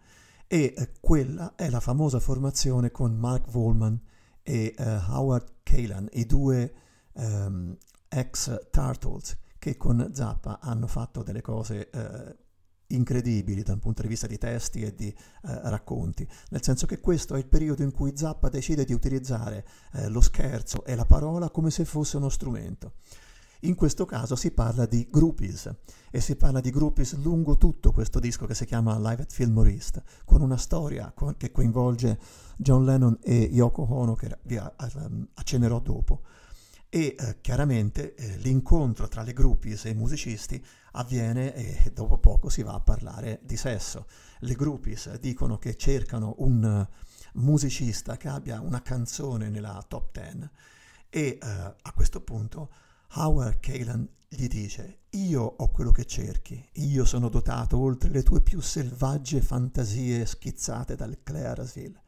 E 0.48 0.90
quella 1.00 1.54
è 1.54 1.70
la 1.70 1.80
famosa 1.80 2.18
formazione 2.18 2.90
con 2.90 3.14
Mark 3.14 3.48
Volman 3.48 4.00
e 4.42 4.74
Howard 4.76 5.52
Kalan, 5.62 6.08
i 6.12 6.26
due 6.26 6.74
um, 7.12 7.76
ex 8.08 8.68
Turtles 8.70 9.36
che 9.64 9.78
con 9.78 10.10
Zappa 10.12 10.58
hanno 10.60 10.86
fatto 10.86 11.22
delle 11.22 11.40
cose 11.40 11.88
eh, 11.88 12.36
incredibili 12.88 13.62
dal 13.62 13.78
punto 13.78 14.02
di 14.02 14.08
vista 14.08 14.26
di 14.26 14.36
testi 14.36 14.82
e 14.82 14.94
di 14.94 15.08
eh, 15.08 15.16
racconti, 15.42 16.28
nel 16.50 16.62
senso 16.62 16.84
che 16.84 17.00
questo 17.00 17.34
è 17.34 17.38
il 17.38 17.46
periodo 17.46 17.82
in 17.82 17.90
cui 17.90 18.14
Zappa 18.14 18.50
decide 18.50 18.84
di 18.84 18.92
utilizzare 18.92 19.66
eh, 19.94 20.08
lo 20.08 20.20
scherzo 20.20 20.84
e 20.84 20.94
la 20.94 21.06
parola 21.06 21.48
come 21.48 21.70
se 21.70 21.86
fosse 21.86 22.18
uno 22.18 22.28
strumento. 22.28 22.96
In 23.60 23.74
questo 23.74 24.04
caso 24.04 24.36
si 24.36 24.50
parla 24.50 24.84
di 24.84 25.08
groupies 25.10 25.74
e 26.10 26.20
si 26.20 26.36
parla 26.36 26.60
di 26.60 26.68
groupies 26.68 27.16
lungo 27.22 27.56
tutto 27.56 27.90
questo 27.90 28.20
disco 28.20 28.44
che 28.44 28.54
si 28.54 28.66
chiama 28.66 28.98
Live 28.98 29.22
at 29.22 29.32
Fillmore 29.32 29.78
con 30.26 30.42
una 30.42 30.58
storia 30.58 31.10
con, 31.16 31.38
che 31.38 31.50
coinvolge 31.50 32.18
John 32.58 32.84
Lennon 32.84 33.16
e 33.22 33.48
Yoko 33.50 33.90
Ono 33.94 34.14
che 34.14 34.36
vi 34.42 34.58
accennerò 34.58 35.80
dopo 35.80 36.20
e 36.94 37.16
eh, 37.18 37.40
chiaramente 37.40 38.14
eh, 38.14 38.36
l'incontro 38.36 39.08
tra 39.08 39.22
le 39.22 39.32
groupies 39.32 39.86
e 39.86 39.88
i 39.88 39.94
musicisti 39.94 40.64
avviene 40.92 41.52
e 41.52 41.90
dopo 41.92 42.18
poco 42.18 42.48
si 42.48 42.62
va 42.62 42.74
a 42.74 42.80
parlare 42.80 43.40
di 43.42 43.56
sesso. 43.56 44.06
Le 44.38 44.54
groupies 44.54 45.18
dicono 45.18 45.58
che 45.58 45.76
cercano 45.76 46.36
un 46.38 46.86
musicista 47.32 48.16
che 48.16 48.28
abbia 48.28 48.60
una 48.60 48.80
canzone 48.80 49.48
nella 49.48 49.84
top 49.88 50.12
ten. 50.12 50.48
E 51.10 51.20
eh, 51.20 51.38
a 51.40 51.92
questo 51.92 52.20
punto 52.20 52.70
Howard 53.14 53.58
Kalan 53.58 54.08
gli 54.28 54.46
dice 54.46 54.98
io 55.10 55.42
ho 55.42 55.70
quello 55.72 55.90
che 55.90 56.06
cerchi, 56.06 56.64
io 56.74 57.04
sono 57.04 57.28
dotato 57.28 57.76
oltre 57.76 58.10
le 58.10 58.22
tue 58.22 58.40
più 58.40 58.60
selvagge 58.60 59.40
fantasie 59.40 60.24
schizzate 60.24 60.94
dal 60.94 61.18
Claresville 61.24 62.03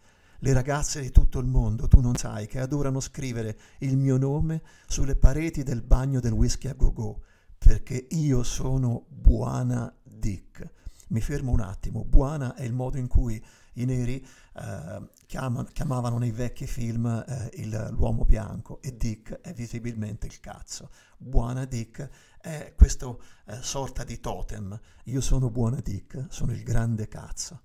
le 0.46 0.52
ragazze 0.52 1.00
di 1.00 1.10
tutto 1.10 1.40
il 1.40 1.46
mondo, 1.48 1.88
tu 1.88 1.98
non 1.98 2.14
sai, 2.14 2.46
che 2.46 2.60
adorano 2.60 3.00
scrivere 3.00 3.58
il 3.78 3.96
mio 3.96 4.16
nome 4.16 4.62
sulle 4.86 5.16
pareti 5.16 5.64
del 5.64 5.82
bagno 5.82 6.20
del 6.20 6.30
whisky 6.30 6.68
a 6.68 6.74
go-go, 6.74 7.24
perché 7.58 8.06
io 8.10 8.44
sono 8.44 9.06
Buona 9.08 9.92
Dick. 10.04 10.70
Mi 11.08 11.20
fermo 11.20 11.50
un 11.50 11.58
attimo, 11.58 12.04
Buona 12.04 12.54
è 12.54 12.62
il 12.62 12.74
modo 12.74 12.96
in 12.96 13.08
cui 13.08 13.44
i 13.72 13.84
neri 13.86 14.24
eh, 14.54 15.08
chiamano, 15.26 15.68
chiamavano 15.72 16.16
nei 16.16 16.30
vecchi 16.30 16.68
film 16.68 17.06
eh, 17.06 17.50
il, 17.54 17.88
l'uomo 17.90 18.24
bianco 18.24 18.80
e 18.82 18.96
Dick 18.96 19.40
è 19.40 19.52
visibilmente 19.52 20.26
il 20.26 20.38
cazzo. 20.38 20.90
Buona 21.16 21.64
Dick 21.64 22.08
è 22.40 22.72
questa 22.76 23.12
eh, 23.46 23.62
sorta 23.62 24.04
di 24.04 24.20
totem. 24.20 24.78
Io 25.06 25.20
sono 25.20 25.50
Buona 25.50 25.80
Dick, 25.80 26.26
sono 26.28 26.52
il 26.52 26.62
grande 26.62 27.08
cazzo. 27.08 27.62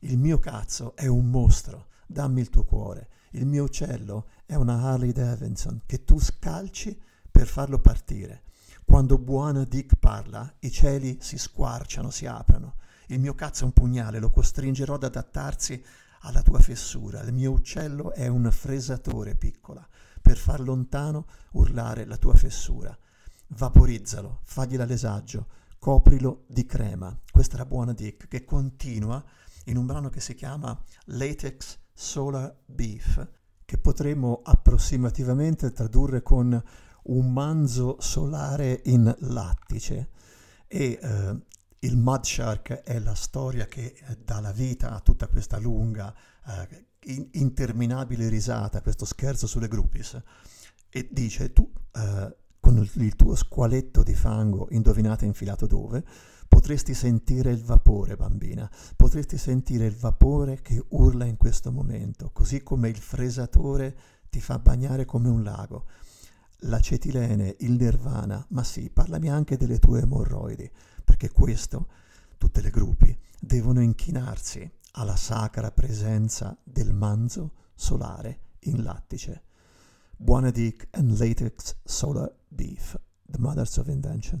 Il 0.00 0.18
mio 0.18 0.40
cazzo 0.40 0.96
è 0.96 1.06
un 1.06 1.30
mostro 1.30 1.92
dammi 2.06 2.40
il 2.40 2.50
tuo 2.50 2.64
cuore. 2.64 3.08
Il 3.30 3.46
mio 3.46 3.64
uccello 3.64 4.28
è 4.46 4.54
una 4.54 4.80
Harley 4.82 5.12
Davidson 5.12 5.82
che 5.86 6.04
tu 6.04 6.20
scalci 6.20 7.00
per 7.30 7.46
farlo 7.46 7.78
partire. 7.80 8.42
Quando 8.84 9.18
buona 9.18 9.64
Dick 9.64 9.96
parla, 9.96 10.52
i 10.60 10.70
cieli 10.70 11.18
si 11.20 11.38
squarciano, 11.38 12.10
si 12.10 12.26
aprono. 12.26 12.76
Il 13.08 13.18
mio 13.18 13.34
cazzo 13.34 13.62
è 13.62 13.66
un 13.66 13.72
pugnale, 13.72 14.18
lo 14.18 14.30
costringerò 14.30 14.94
ad 14.94 15.04
adattarsi 15.04 15.82
alla 16.20 16.42
tua 16.42 16.60
fessura. 16.60 17.22
Il 17.22 17.32
mio 17.32 17.52
uccello 17.52 18.12
è 18.12 18.26
un 18.28 18.48
fresatore 18.50 19.34
piccola, 19.34 19.86
per 20.20 20.36
far 20.36 20.60
lontano 20.60 21.26
urlare 21.52 22.04
la 22.04 22.16
tua 22.16 22.34
fessura. 22.34 22.96
Vaporizzalo, 23.48 24.40
fagli 24.42 24.76
l'alesaggio, 24.76 25.46
coprilo 25.78 26.44
di 26.46 26.64
crema. 26.64 27.18
Questa 27.30 27.56
è 27.56 27.58
la 27.58 27.66
buona 27.66 27.92
Dick 27.92 28.28
che 28.28 28.44
continua 28.44 29.22
in 29.64 29.76
un 29.76 29.86
brano 29.86 30.08
che 30.08 30.20
si 30.20 30.34
chiama 30.34 30.78
Latex 31.06 31.78
Solar 31.92 32.54
Beef, 32.64 33.28
che 33.64 33.78
potremmo 33.78 34.40
approssimativamente 34.44 35.72
tradurre 35.72 36.22
con 36.22 36.62
un 37.04 37.32
manzo 37.32 37.96
solare 38.00 38.80
in 38.84 39.14
lattice. 39.20 40.10
e 40.66 40.98
eh, 41.00 41.36
il 41.80 41.98
Mud 41.98 42.24
Shark 42.24 42.72
è 42.82 42.98
la 42.98 43.14
storia 43.14 43.66
che 43.66 43.94
eh, 43.94 44.18
dà 44.24 44.40
la 44.40 44.52
vita 44.52 44.92
a 44.92 45.00
tutta 45.00 45.28
questa 45.28 45.58
lunga, 45.58 46.14
eh, 46.46 46.86
in- 47.04 47.28
interminabile 47.32 48.28
risata, 48.28 48.80
questo 48.80 49.04
scherzo 49.04 49.46
sulle 49.46 49.68
groupies. 49.68 50.20
E 50.88 51.08
dice, 51.12 51.52
tu 51.52 51.70
eh, 51.92 52.36
con 52.58 52.88
il, 52.94 53.16
tuo 53.16 53.34
squaletto 53.34 54.02
di 54.02 54.14
fango, 54.14 54.68
indovinate 54.70 55.26
infilato 55.26 55.66
dove, 55.66 56.02
potresti 56.54 56.94
sentire 56.94 57.50
il 57.50 57.64
vapore, 57.64 58.14
bambina, 58.14 58.70
potresti 58.94 59.36
sentire 59.36 59.86
il 59.86 59.96
vapore 59.96 60.62
che 60.62 60.80
urla 60.90 61.24
in 61.24 61.36
questo 61.36 61.72
momento, 61.72 62.30
così 62.32 62.62
come 62.62 62.88
il 62.88 62.96
fresatore 62.96 63.96
ti 64.30 64.40
fa 64.40 64.60
bagnare 64.60 65.04
come 65.04 65.28
un 65.28 65.42
lago. 65.42 65.86
L'acetilene, 66.58 67.56
il 67.58 67.72
nirvana, 67.72 68.46
ma 68.50 68.62
sì, 68.62 68.88
parlami 68.88 69.28
anche 69.28 69.56
delle 69.56 69.80
tue 69.80 70.02
emorroidi, 70.02 70.70
perché 71.02 71.28
questo, 71.32 71.88
tutte 72.38 72.60
le 72.60 72.70
gruppi, 72.70 73.18
devono 73.40 73.82
inchinarsi 73.82 74.70
alla 74.92 75.16
sacra 75.16 75.72
presenza 75.72 76.56
del 76.62 76.94
manzo 76.94 77.50
solare 77.74 78.38
in 78.60 78.84
lattice. 78.84 79.42
Buona 80.16 80.52
Dick 80.52 80.86
and 80.92 81.18
Latex 81.18 81.78
Solar 81.82 82.32
Beef, 82.46 82.96
the 83.28 83.38
mothers 83.40 83.76
of 83.76 83.88
invention. 83.88 84.40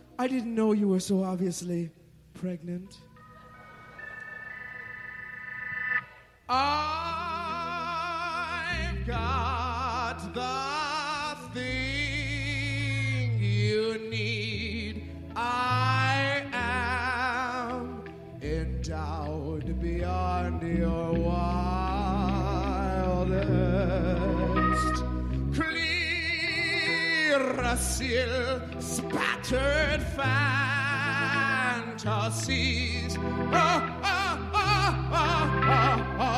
I 0.21 0.27
didn't 0.27 0.53
know 0.53 0.71
you 0.73 0.87
were 0.87 0.99
so 0.99 1.23
obviously 1.23 1.89
pregnant. 2.35 2.97
I've 6.47 6.67
got 9.07 10.19
the 10.35 11.37
thing 11.55 13.41
you 13.41 13.97
need. 14.11 15.09
I 15.35 16.43
am 16.53 18.03
endowed 18.43 19.81
beyond 19.81 20.61
your 20.61 21.17
Brazil 27.61 28.59
spattered 28.79 30.01
fantasies. 32.01 33.17
Oh, 33.19 33.79
oh, 34.03 34.49
oh, 34.53 36.30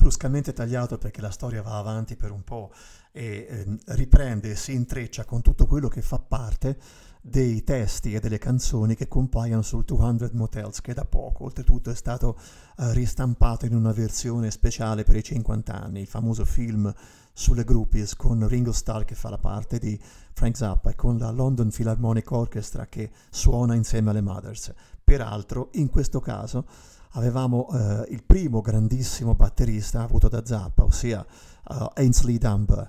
bruscamente 0.00 0.54
tagliato 0.54 0.96
perché 0.96 1.20
la 1.20 1.30
storia 1.30 1.60
va 1.60 1.76
avanti 1.76 2.16
per 2.16 2.30
un 2.30 2.42
po' 2.42 2.72
e 3.12 3.46
ehm, 3.48 3.78
riprende 3.88 4.56
si 4.56 4.72
intreccia 4.72 5.26
con 5.26 5.42
tutto 5.42 5.66
quello 5.66 5.88
che 5.88 6.00
fa 6.00 6.18
parte 6.18 6.78
dei 7.20 7.62
testi 7.64 8.14
e 8.14 8.20
delle 8.20 8.38
canzoni 8.38 8.94
che 8.94 9.08
compaiono 9.08 9.60
sul 9.60 9.84
200 9.84 10.30
Motels, 10.32 10.80
che 10.80 10.94
da 10.94 11.04
poco, 11.04 11.44
oltretutto, 11.44 11.90
è 11.90 11.94
stato 11.94 12.38
eh, 12.78 12.94
ristampato 12.94 13.66
in 13.66 13.74
una 13.74 13.92
versione 13.92 14.50
speciale 14.50 15.04
per 15.04 15.16
i 15.16 15.22
50 15.22 15.70
anni, 15.70 16.00
il 16.00 16.06
famoso 16.06 16.46
film 16.46 16.90
sulle 17.34 17.64
groupies 17.64 18.16
con 18.16 18.48
Ringo 18.48 18.72
Starr 18.72 19.04
che 19.04 19.14
fa 19.14 19.28
la 19.28 19.38
parte 19.38 19.78
di 19.78 20.00
Frank 20.32 20.56
Zappa 20.56 20.90
e 20.90 20.94
con 20.94 21.18
la 21.18 21.30
London 21.30 21.68
Philharmonic 21.68 22.30
Orchestra 22.30 22.86
che 22.86 23.10
suona 23.28 23.74
insieme 23.74 24.10
alle 24.10 24.22
Mothers. 24.22 24.72
Peraltro, 25.04 25.68
in 25.74 25.90
questo 25.90 26.20
caso, 26.20 26.64
avevamo 27.12 27.68
eh, 27.72 28.06
il 28.10 28.22
primo 28.24 28.60
grandissimo 28.60 29.34
batterista 29.34 30.02
avuto 30.02 30.28
da 30.28 30.44
Zappa, 30.44 30.84
ossia 30.84 31.24
uh, 31.68 31.90
Ainsley 31.94 32.38
Dunbar, 32.38 32.88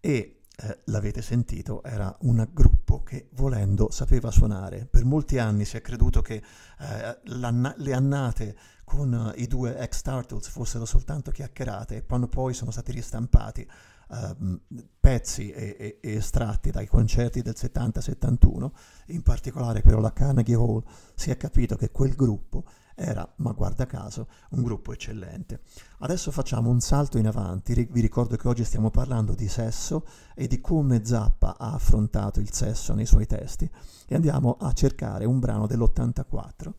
e 0.00 0.42
eh, 0.54 0.78
l'avete 0.84 1.22
sentito, 1.22 1.82
era 1.82 2.14
un 2.20 2.46
gruppo 2.52 3.02
che 3.02 3.28
volendo 3.32 3.90
sapeva 3.90 4.30
suonare. 4.30 4.86
Per 4.90 5.04
molti 5.04 5.38
anni 5.38 5.64
si 5.64 5.76
è 5.76 5.80
creduto 5.80 6.20
che 6.20 6.42
eh, 6.80 7.18
le 7.22 7.92
annate 7.94 8.56
con 8.84 9.12
uh, 9.12 9.40
i 9.40 9.46
due 9.46 9.78
ex 9.78 10.02
Turtles 10.02 10.48
fossero 10.48 10.84
soltanto 10.84 11.30
chiacchierate 11.30 11.96
e 11.96 12.04
quando 12.04 12.28
poi 12.28 12.52
sono 12.52 12.70
stati 12.70 12.92
ristampati 12.92 13.66
uh, 14.08 14.60
pezzi 15.00 15.50
e, 15.50 15.76
e, 15.78 15.98
e, 16.02 16.16
estratti 16.16 16.70
dai 16.70 16.86
concerti 16.86 17.40
del 17.40 17.54
70-71, 17.56 18.70
in 19.06 19.22
particolare 19.22 19.82
quello 19.82 19.98
alla 19.98 20.12
Carnegie 20.12 20.54
Hall, 20.54 20.82
si 21.14 21.30
è 21.30 21.36
capito 21.36 21.76
che 21.76 21.90
quel 21.90 22.14
gruppo 22.14 22.64
era, 23.02 23.30
ma 23.36 23.52
guarda 23.52 23.86
caso, 23.86 24.28
un 24.50 24.62
gruppo 24.62 24.92
eccellente. 24.92 25.62
Adesso 25.98 26.30
facciamo 26.30 26.70
un 26.70 26.80
salto 26.80 27.18
in 27.18 27.26
avanti, 27.26 27.74
vi 27.90 28.00
ricordo 28.00 28.36
che 28.36 28.48
oggi 28.48 28.64
stiamo 28.64 28.90
parlando 28.90 29.34
di 29.34 29.48
sesso 29.48 30.06
e 30.34 30.46
di 30.46 30.60
come 30.60 31.04
Zappa 31.04 31.56
ha 31.58 31.72
affrontato 31.72 32.40
il 32.40 32.52
sesso 32.52 32.94
nei 32.94 33.06
suoi 33.06 33.26
testi 33.26 33.68
e 34.06 34.14
andiamo 34.14 34.56
a 34.60 34.72
cercare 34.72 35.24
un 35.24 35.38
brano 35.38 35.66
dell'84 35.66 36.72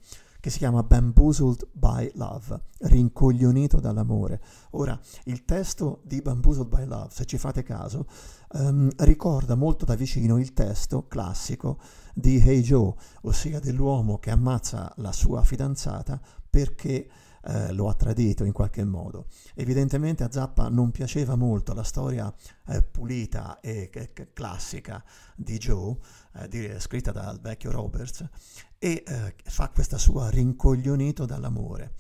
che 0.43 0.49
si 0.49 0.57
chiama 0.57 0.83
Bamboozled 0.83 1.69
by 1.71 2.11
Love, 2.15 2.63
rincoglionito 2.79 3.79
dall'amore. 3.79 4.41
Ora, 4.71 4.99
il 5.23 5.45
testo 5.45 6.01
di 6.03 6.21
Bamboozled 6.21 6.67
by 6.67 6.85
Love, 6.85 7.07
se 7.11 7.23
ci 7.23 7.37
fate 7.37 7.63
caso, 7.63 8.07
um, 8.55 8.89
ricorda 8.97 9.55
molto 9.55 9.85
da 9.85 9.95
vicino 9.95 10.37
il 10.37 10.51
testo 10.51 11.07
classico 11.07 11.79
di 12.13 12.37
Hey 12.39 12.61
Joe, 12.61 12.93
ossia 13.21 13.59
dell'uomo 13.59 14.19
che 14.19 14.29
ammazza 14.29 14.93
la 14.97 15.11
sua 15.11 15.43
fidanzata 15.43 16.21
perché 16.49 17.09
eh, 17.45 17.73
lo 17.73 17.89
ha 17.89 17.93
tradito 17.95 18.43
in 18.43 18.51
qualche 18.51 18.83
modo. 18.83 19.27
Evidentemente 19.55 20.23
a 20.23 20.31
Zappa 20.31 20.69
non 20.69 20.91
piaceva 20.91 21.35
molto 21.35 21.73
la 21.73 21.83
storia 21.83 22.33
eh, 22.67 22.81
pulita 22.81 23.59
e 23.59 23.89
c- 23.89 24.27
classica 24.33 25.03
di 25.35 25.57
Joe, 25.57 25.97
eh, 26.35 26.47
di, 26.47 26.73
scritta 26.77 27.11
dal 27.11 27.41
vecchio 27.41 27.71
Roberts, 27.71 28.25
e 28.77 29.03
eh, 29.05 29.35
fa 29.43 29.69
questa 29.69 29.97
sua 29.97 30.29
rincoglionito 30.29 31.25
dall'amore. 31.25 31.95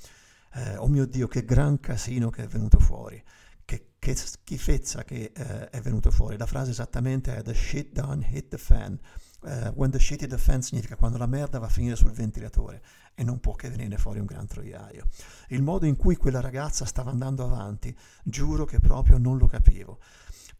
Eh, 0.53 0.77
oh 0.77 0.87
mio 0.87 1.05
Dio, 1.05 1.27
che 1.27 1.43
gran 1.43 1.79
casino 1.79 2.29
che 2.29 2.43
è 2.43 2.47
venuto 2.47 2.79
fuori. 2.79 3.21
Che, 3.65 3.93
che 3.97 4.15
schifezza 4.15 5.03
che 5.03 5.31
eh, 5.33 5.69
è 5.69 5.81
venuto 5.81 6.11
fuori. 6.11 6.37
La 6.37 6.45
frase 6.45 6.71
esattamente 6.71 7.35
è 7.35 7.41
The 7.41 7.53
shit 7.53 7.91
done 7.91 8.27
hit 8.29 8.49
the 8.49 8.57
fan. 8.57 8.99
Uh, 9.45 9.71
when 9.75 9.91
the 9.91 9.99
shit 9.99 10.21
hit 10.21 10.29
the 10.29 10.37
fan 10.37 10.61
significa 10.61 10.95
quando 10.95 11.17
la 11.17 11.25
merda 11.25 11.59
va 11.59 11.65
a 11.65 11.69
finire 11.69 11.97
sul 11.97 12.11
ventilatore 12.11 12.81
e 13.13 13.25
non 13.25 13.41
può 13.41 13.53
che 13.55 13.69
venire 13.69 13.97
fuori 13.97 14.19
un 14.19 14.25
gran 14.25 14.47
troiaio. 14.47 15.07
Il 15.49 15.61
modo 15.61 15.85
in 15.85 15.97
cui 15.97 16.15
quella 16.15 16.39
ragazza 16.39 16.85
stava 16.85 17.11
andando 17.11 17.43
avanti, 17.43 17.93
giuro 18.23 18.63
che 18.63 18.79
proprio 18.79 19.17
non 19.17 19.37
lo 19.37 19.47
capivo. 19.47 19.99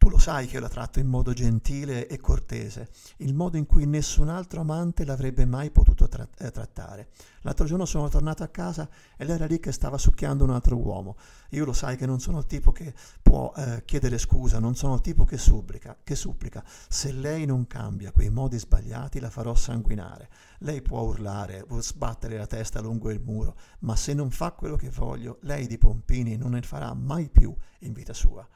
Tu 0.04 0.10
lo 0.10 0.18
sai 0.18 0.46
che 0.46 0.56
io 0.56 0.60
la 0.60 0.68
tratto 0.68 0.98
in 0.98 1.06
modo 1.06 1.32
gentile 1.32 2.06
e 2.08 2.20
cortese, 2.20 2.90
il 3.20 3.32
modo 3.32 3.56
in 3.56 3.64
cui 3.64 3.86
nessun 3.86 4.28
altro 4.28 4.60
amante 4.60 5.06
l'avrebbe 5.06 5.46
mai 5.46 5.70
potuto 5.70 6.08
tra- 6.08 6.28
eh, 6.40 6.50
trattare. 6.50 7.08
L'altro 7.40 7.64
giorno 7.64 7.86
sono 7.86 8.10
tornato 8.10 8.42
a 8.42 8.48
casa 8.48 8.86
e 9.16 9.24
lei 9.24 9.36
era 9.36 9.46
lì 9.46 9.58
che 9.58 9.72
stava 9.72 9.96
succhiando 9.96 10.44
un 10.44 10.50
altro 10.50 10.76
uomo. 10.76 11.16
Io 11.52 11.64
lo 11.64 11.72
sai 11.72 11.96
che 11.96 12.04
non 12.04 12.20
sono 12.20 12.40
il 12.40 12.44
tipo 12.44 12.70
che 12.70 12.92
può 13.22 13.50
eh, 13.56 13.82
chiedere 13.86 14.18
scusa, 14.18 14.58
non 14.58 14.74
sono 14.74 14.92
il 14.96 15.00
tipo 15.00 15.24
che 15.24 15.38
supplica, 15.38 15.96
che 16.04 16.14
supplica. 16.16 16.62
Se 16.86 17.10
lei 17.10 17.46
non 17.46 17.66
cambia 17.66 18.12
quei 18.12 18.28
modi 18.28 18.58
sbagliati 18.58 19.20
la 19.20 19.30
farò 19.30 19.54
sanguinare. 19.54 20.28
Lei 20.58 20.82
può 20.82 21.00
urlare, 21.00 21.64
può 21.64 21.80
sbattere 21.80 22.36
la 22.36 22.46
testa 22.46 22.82
lungo 22.82 23.10
il 23.10 23.22
muro, 23.22 23.56
ma 23.78 23.96
se 23.96 24.12
non 24.12 24.30
fa 24.30 24.52
quello 24.52 24.76
che 24.76 24.90
voglio, 24.90 25.38
lei 25.44 25.66
di 25.66 25.78
Pompini 25.78 26.36
non 26.36 26.50
ne 26.50 26.60
farà 26.60 26.92
mai 26.92 27.30
più 27.30 27.54
in 27.78 27.94
vita 27.94 28.12
sua. 28.12 28.46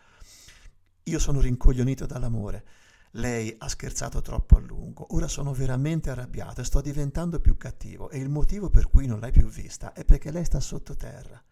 Io 1.08 1.18
sono 1.18 1.40
rincoglionito 1.40 2.04
dall'amore. 2.04 2.64
Lei 3.12 3.54
ha 3.56 3.68
scherzato 3.68 4.20
troppo 4.20 4.56
a 4.56 4.60
lungo, 4.60 5.06
ora 5.14 5.26
sono 5.26 5.54
veramente 5.54 6.10
arrabbiato 6.10 6.60
e 6.60 6.64
sto 6.64 6.82
diventando 6.82 7.40
più 7.40 7.56
cattivo 7.56 8.10
e 8.10 8.18
il 8.18 8.28
motivo 8.28 8.68
per 8.68 8.90
cui 8.90 9.06
non 9.06 9.18
l'hai 9.18 9.32
più 9.32 9.46
vista 9.46 9.94
è 9.94 10.04
perché 10.04 10.30
lei 10.30 10.44
sta 10.44 10.60
sottoterra. 10.60 11.42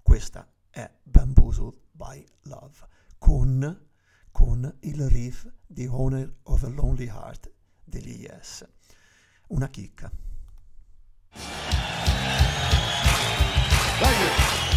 Questa 0.00 0.50
è 0.70 0.90
Bamboozled 1.02 1.78
by 1.90 2.24
Love 2.44 2.78
con, 3.18 3.86
con 4.30 4.76
il 4.80 5.08
riff 5.10 5.46
di 5.66 5.86
Owner 5.86 6.34
of 6.44 6.62
a 6.62 6.68
Lonely 6.68 7.08
Heart 7.08 7.52
degli 7.84 8.22
Yes. 8.22 8.66
Una 9.48 9.68
chicca. 9.68 10.10
Thank 14.00 14.66
you. 14.66 14.71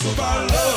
Bamboozled 0.00 0.16
by 0.16 0.46
love. 0.46 0.69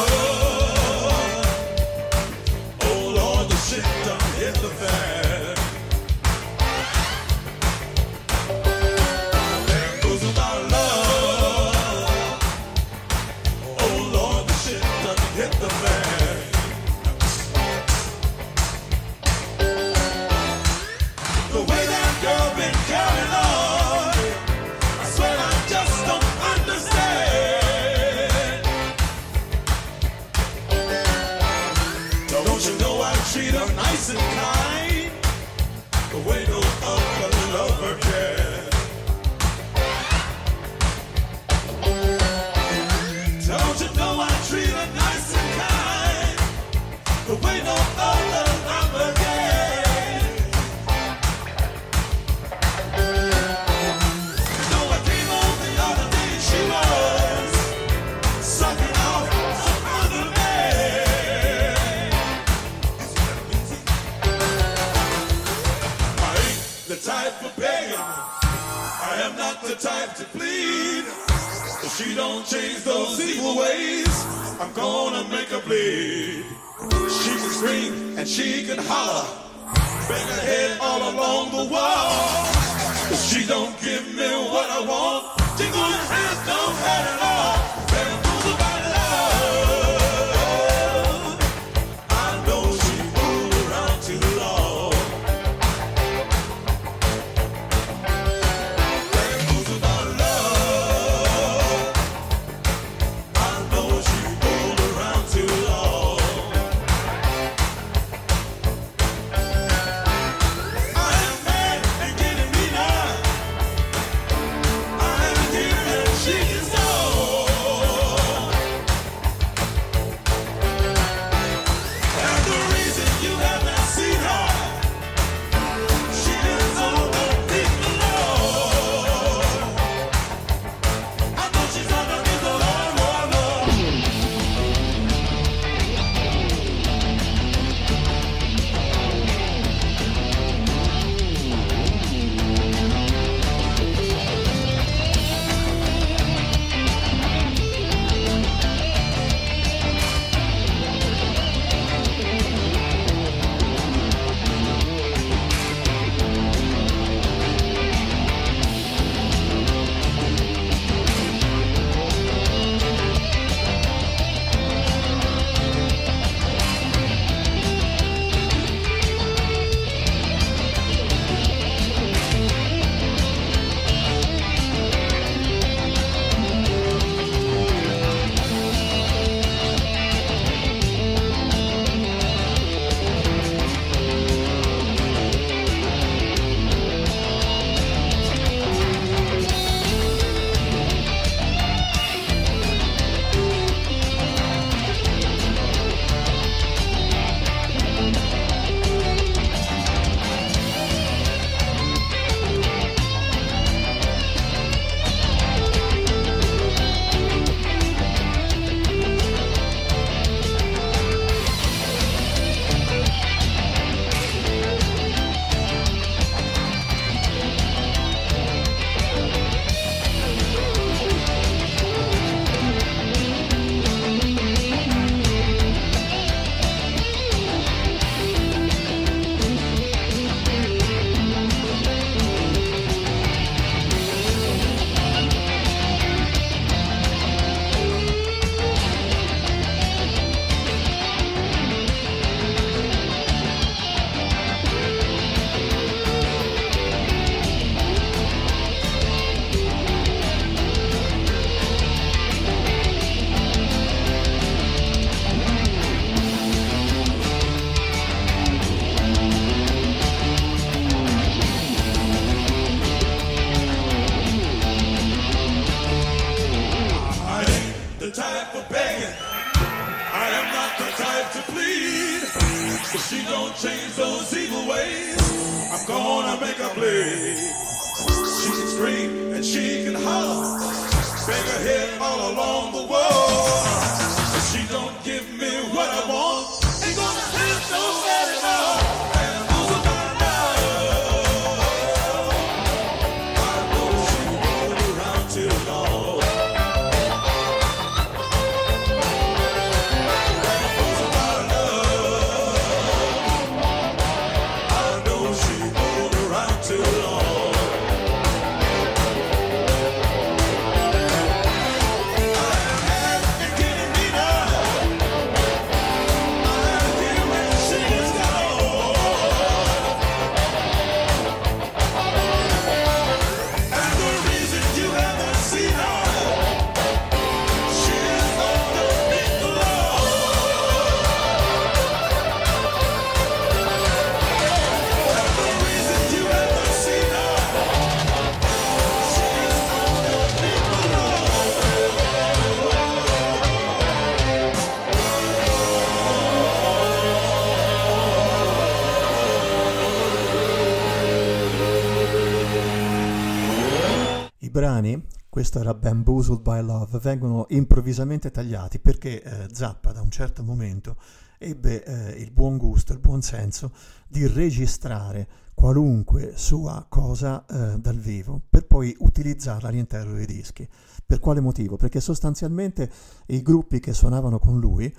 Questo 355.54 355.60
era 355.60 355.78
Bamboozled 355.78 356.42
by 356.42 356.64
Love, 356.64 356.98
vengono 356.98 357.46
improvvisamente 357.50 358.32
tagliati 358.32 358.80
perché 358.80 359.22
eh, 359.22 359.48
Zappa 359.52 359.92
da 359.92 360.02
un 360.02 360.10
certo 360.10 360.42
momento 360.44 360.96
ebbe 361.38 361.84
eh, 361.84 362.22
il 362.22 362.32
buon 362.32 362.58
gusto, 362.58 362.92
il 362.92 363.00
buon 363.00 363.22
senso 363.22 363.72
di 364.08 364.26
registrare 364.26 365.28
qualunque 365.54 366.34
sua 366.36 366.84
cosa 366.90 367.46
eh, 367.46 367.78
dal 367.78 368.00
vivo 368.00 368.42
per 368.50 368.66
poi 368.66 368.96
utilizzarla 368.98 369.70
all'interno 369.70 370.14
dei 370.14 370.26
dischi. 370.26 370.68
Per 371.06 371.20
quale 371.20 371.40
motivo? 371.40 371.76
Perché 371.76 372.00
sostanzialmente 372.00 372.90
i 373.28 373.44
gruppi 373.44 373.80
che 373.80 373.94
suonavano 373.94 374.40
con 374.40 374.60
lui 374.60 374.92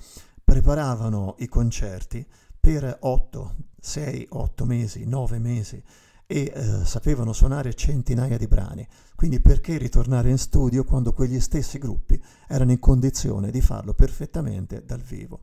preparavano 0.44 1.34
i 1.38 1.48
concerti 1.48 2.24
per 2.61 2.98
8, 3.00 3.55
6, 3.80 4.26
8 4.30 4.64
mesi, 4.64 5.05
9 5.05 5.38
mesi 5.40 5.82
e 6.35 6.51
eh, 6.53 6.85
sapevano 6.85 7.32
suonare 7.32 7.74
centinaia 7.74 8.37
di 8.37 8.49
brani. 8.49 8.85
Quindi 9.14 9.39
perché 9.39 9.78
ritornare 9.78 10.30
in 10.30 10.39
studio 10.39 10.82
quando 10.82 11.12
quegli 11.12 11.39
stessi 11.39 11.78
gruppi 11.78 12.20
erano 12.49 12.72
in 12.72 12.80
condizione 12.80 13.53
di 13.53 13.61
farlo 13.61 13.95
perfettamente 13.95 14.82
dal 14.85 15.01
vivo? 15.01 15.43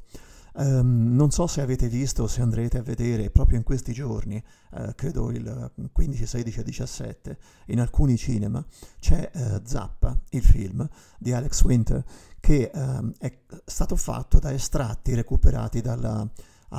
Ehm, 0.58 1.16
non 1.16 1.32
so 1.32 1.48
se 1.48 1.62
avete 1.62 1.88
visto 1.88 2.24
o 2.24 2.28
se 2.28 2.42
andrete 2.42 2.78
a 2.78 2.82
vedere 2.82 3.30
proprio 3.30 3.56
in 3.56 3.64
questi 3.64 3.94
giorni, 3.94 4.44
eh, 4.74 4.94
credo 4.96 5.32
il 5.32 5.72
15, 5.94 6.26
16 6.26 6.60
e 6.60 6.64
17, 6.64 7.38
in 7.68 7.80
alcuni 7.80 8.18
cinema 8.18 8.62
c'è 9.00 9.32
eh, 9.34 9.62
Zappa, 9.64 10.20
il 10.32 10.44
film 10.44 10.86
di 11.18 11.32
Alex 11.32 11.64
Winter, 11.64 12.04
che 12.42 12.70
ehm, 12.74 13.14
è 13.18 13.32
stato 13.64 13.96
fatto 13.96 14.40
da 14.40 14.52
estratti 14.52 15.14
recuperati 15.14 15.80
dalla 15.80 16.30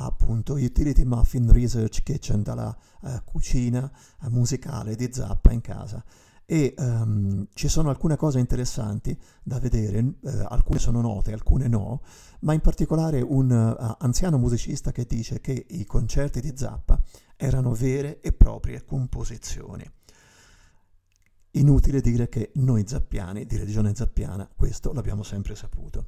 appunto 0.01 0.53
Utility 0.53 1.03
Muffin 1.03 1.51
Research 1.51 2.03
Kitchen, 2.03 2.43
dalla 2.43 2.75
eh, 3.03 3.21
cucina 3.23 3.91
eh, 4.21 4.29
musicale 4.29 4.95
di 4.95 5.09
Zappa 5.11 5.51
in 5.51 5.61
casa 5.61 6.03
e 6.45 6.73
ehm, 6.77 7.47
ci 7.53 7.67
sono 7.67 7.89
alcune 7.89 8.17
cose 8.17 8.39
interessanti 8.39 9.17
da 9.41 9.59
vedere, 9.59 10.15
eh, 10.23 10.45
alcune 10.49 10.79
sono 10.79 11.01
note, 11.01 11.31
alcune 11.31 11.67
no, 11.67 12.01
ma 12.41 12.53
in 12.53 12.59
particolare 12.59 13.21
un 13.21 13.51
eh, 13.51 13.95
anziano 13.99 14.37
musicista 14.37 14.91
che 14.91 15.05
dice 15.05 15.39
che 15.39 15.65
i 15.69 15.85
concerti 15.85 16.41
di 16.41 16.53
Zappa 16.55 17.01
erano 17.37 17.73
vere 17.73 18.19
e 18.19 18.33
proprie 18.33 18.83
composizioni. 18.83 19.89
Inutile 21.55 22.01
dire 22.01 22.29
che 22.29 22.51
noi 22.55 22.83
zappiani, 22.85 23.45
di 23.45 23.57
religione 23.57 23.93
zappiana, 23.93 24.49
questo 24.55 24.91
l'abbiamo 24.91 25.23
sempre 25.23 25.55
saputo. 25.55 26.07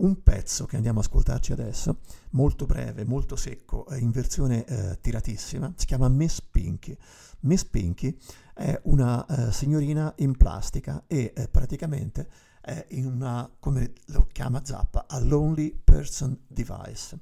Un 0.00 0.22
pezzo 0.22 0.64
che 0.64 0.76
andiamo 0.76 1.00
a 1.00 1.02
ascoltarci 1.02 1.52
adesso, 1.52 1.98
molto 2.30 2.64
breve, 2.64 3.04
molto 3.04 3.36
secco, 3.36 3.86
eh, 3.88 3.98
in 3.98 4.10
versione 4.10 4.64
eh, 4.64 4.98
tiratissima, 4.98 5.74
si 5.76 5.84
chiama 5.84 6.08
Miss 6.08 6.40
Pinky. 6.40 6.96
Miss 7.40 7.64
Pinky 7.64 8.16
è 8.54 8.80
una 8.84 9.26
eh, 9.26 9.52
signorina 9.52 10.10
in 10.16 10.38
plastica 10.38 11.04
e 11.06 11.34
eh, 11.36 11.48
praticamente 11.48 12.26
è 12.62 12.86
in 12.92 13.04
una, 13.04 13.54
come 13.60 13.92
lo 14.06 14.26
chiama 14.32 14.64
Zappa, 14.64 15.04
a 15.06 15.20
lonely 15.20 15.78
person 15.84 16.44
device. 16.46 17.18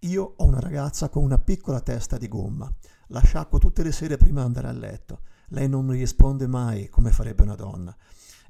Io 0.00 0.34
ho 0.36 0.44
una 0.44 0.60
ragazza 0.60 1.08
con 1.08 1.24
una 1.24 1.38
piccola 1.38 1.80
testa 1.80 2.18
di 2.18 2.28
gomma, 2.28 2.70
la 3.06 3.22
sciacquo 3.22 3.56
tutte 3.56 3.82
le 3.82 3.92
sere 3.92 4.18
prima 4.18 4.40
di 4.40 4.46
andare 4.48 4.68
a 4.68 4.72
letto. 4.72 5.20
Lei 5.48 5.66
non 5.66 5.86
mi 5.86 5.96
risponde 5.96 6.46
mai 6.46 6.90
come 6.90 7.10
farebbe 7.10 7.42
una 7.42 7.54
donna 7.54 7.96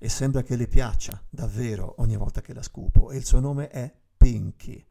e 0.02 0.08
sembra 0.08 0.42
che 0.42 0.56
le 0.56 0.66
piaccia 0.66 1.22
davvero 1.30 1.94
ogni 1.98 2.16
volta 2.16 2.40
che 2.40 2.52
la 2.52 2.62
scupo 2.64 3.12
e 3.12 3.16
il 3.16 3.24
suo 3.24 3.38
nome 3.38 3.68
è 3.68 3.94
Pinky. 4.16 4.84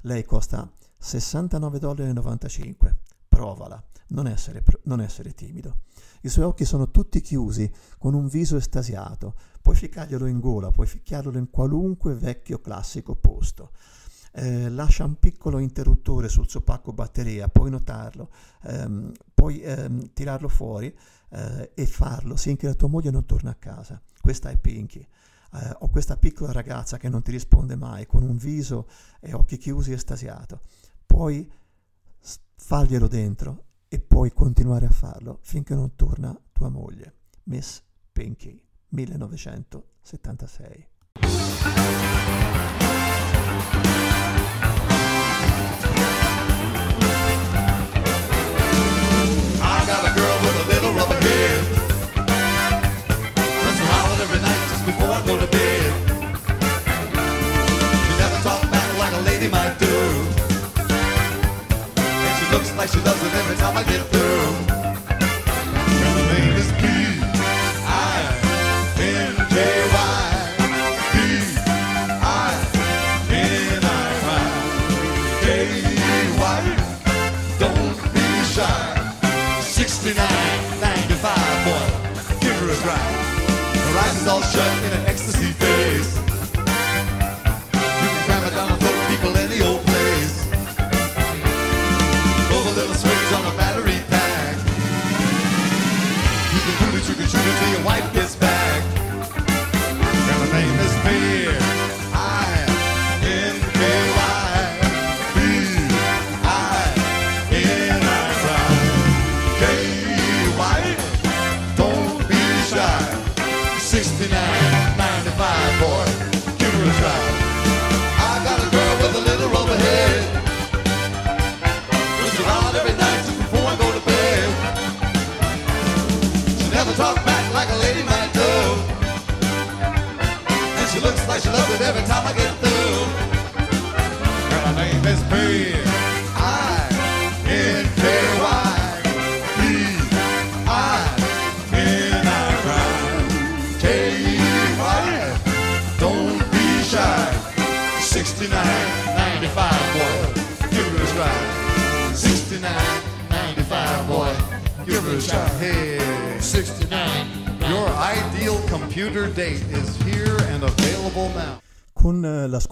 Lei 0.00 0.24
costa 0.24 0.68
69,95 1.00 1.78
dollari. 1.78 2.96
Provala, 3.28 3.80
non 4.08 4.26
essere, 4.26 4.64
non 4.84 5.00
essere 5.00 5.32
timido. 5.32 5.82
I 6.22 6.28
suoi 6.28 6.44
occhi 6.44 6.64
sono 6.64 6.90
tutti 6.90 7.20
chiusi, 7.20 7.72
con 7.98 8.14
un 8.14 8.26
viso 8.26 8.56
estasiato. 8.56 9.36
Puoi 9.62 9.76
ficcarglielo 9.76 10.26
in 10.26 10.40
gola, 10.40 10.72
puoi 10.72 10.88
ficchiarlo 10.88 11.38
in 11.38 11.50
qualunque 11.50 12.14
vecchio 12.14 12.60
classico 12.60 13.14
posto. 13.14 13.70
Eh, 14.32 14.68
lascia 14.70 15.04
un 15.04 15.20
piccolo 15.20 15.60
interruttore 15.60 16.28
sul 16.28 16.48
suo 16.48 16.62
pacco 16.62 16.92
batteria, 16.92 17.46
puoi 17.46 17.70
notarlo, 17.70 18.30
ehm, 18.64 19.12
puoi 19.32 19.60
ehm, 19.60 20.12
tirarlo 20.12 20.48
fuori 20.48 20.92
eh, 21.30 21.70
e 21.74 21.86
farlo 21.86 22.36
finché 22.36 22.66
la 22.66 22.74
tua 22.74 22.88
moglie 22.88 23.10
non 23.10 23.24
torna 23.24 23.50
a 23.50 23.54
casa. 23.54 24.02
Questa 24.28 24.50
è 24.50 24.58
Pinky. 24.58 25.00
Eh, 25.00 25.76
ho 25.78 25.88
questa 25.88 26.18
piccola 26.18 26.52
ragazza 26.52 26.98
che 26.98 27.08
non 27.08 27.22
ti 27.22 27.30
risponde 27.30 27.76
mai, 27.76 28.04
con 28.04 28.22
un 28.22 28.36
viso 28.36 28.86
e 29.20 29.32
occhi 29.32 29.56
chiusi 29.56 29.92
estasiato. 29.92 30.60
Puoi 31.06 31.50
farglielo 32.54 33.08
dentro 33.08 33.64
e 33.88 33.98
puoi 34.00 34.30
continuare 34.34 34.84
a 34.84 34.90
farlo 34.90 35.38
finché 35.40 35.74
non 35.74 35.94
torna 35.94 36.38
tua 36.52 36.68
moglie. 36.68 37.14
Miss 37.44 37.82
Pinky, 38.12 38.62
1976. 38.88 40.88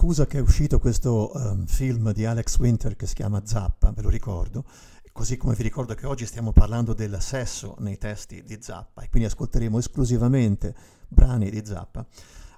Scusa 0.07 0.25
che 0.25 0.37
è 0.37 0.41
uscito 0.41 0.79
questo 0.79 1.33
ehm, 1.33 1.65
film 1.65 2.13
di 2.13 2.23
Alex 2.23 2.59
Winter 2.59 2.95
che 2.95 3.05
si 3.05 3.13
chiama 3.13 3.41
Zappa, 3.43 3.91
ve 3.91 4.03
lo 4.03 4.07
ricordo, 4.07 4.63
così 5.11 5.35
come 5.35 5.53
vi 5.53 5.63
ricordo 5.63 5.95
che 5.95 6.07
oggi 6.07 6.25
stiamo 6.25 6.53
parlando 6.53 6.93
del 6.93 7.17
sesso 7.19 7.75
nei 7.79 7.97
testi 7.97 8.41
di 8.41 8.57
Zappa 8.61 9.01
e 9.01 9.09
quindi 9.09 9.27
ascolteremo 9.27 9.77
esclusivamente 9.77 10.73
brani 11.09 11.49
di 11.49 11.61
Zappa. 11.65 12.05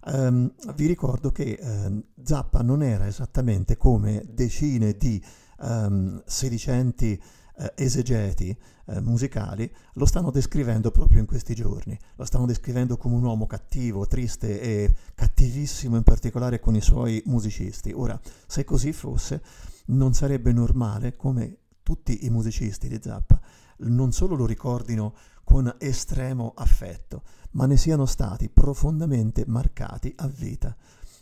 ehm, 0.05 0.53
vi 0.75 0.85
ricordo 0.85 1.31
che 1.31 1.57
ehm, 1.59 2.03
Zappa 2.21 2.61
non 2.61 2.83
era 2.83 3.07
esattamente 3.07 3.77
come 3.77 4.23
decine 4.29 4.95
di 4.95 5.19
sedicenti 6.25 7.19
eh, 7.59 7.73
esegeti 7.75 8.49
eh, 8.85 9.01
musicali 9.01 9.71
lo 9.93 10.05
stanno 10.05 10.31
descrivendo 10.31 10.91
proprio 10.91 11.19
in 11.19 11.25
questi 11.25 11.53
giorni. 11.53 11.97
Lo 12.15 12.25
stanno 12.25 12.45
descrivendo 12.45 12.97
come 12.97 13.15
un 13.15 13.23
uomo 13.23 13.45
cattivo, 13.45 14.07
triste 14.07 14.59
e 14.59 14.93
cattivissimo 15.13 15.95
in 15.95 16.03
particolare 16.03 16.59
con 16.59 16.75
i 16.75 16.81
suoi 16.81 17.21
musicisti. 17.25 17.91
Ora, 17.91 18.19
se 18.47 18.63
così 18.63 18.93
fosse, 18.93 19.41
non 19.87 20.13
sarebbe 20.13 20.51
normale 20.51 21.15
come 21.15 21.57
tutti 21.83 22.25
i 22.25 22.29
musicisti 22.29 22.87
di 22.87 22.99
Zappa 23.01 23.39
non 23.81 24.11
solo 24.11 24.35
lo 24.35 24.45
ricordino 24.45 25.13
con 25.43 25.73
estremo 25.79 26.53
affetto, 26.55 27.23
ma 27.51 27.65
ne 27.65 27.77
siano 27.77 28.05
stati 28.05 28.49
profondamente 28.49 29.45
marcati 29.47 30.13
a 30.17 30.27
vita. 30.27 30.75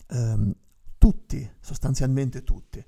Ehm, 0.07 0.53
tutti, 0.97 1.49
sostanzialmente 1.59 2.43
tutti. 2.43 2.83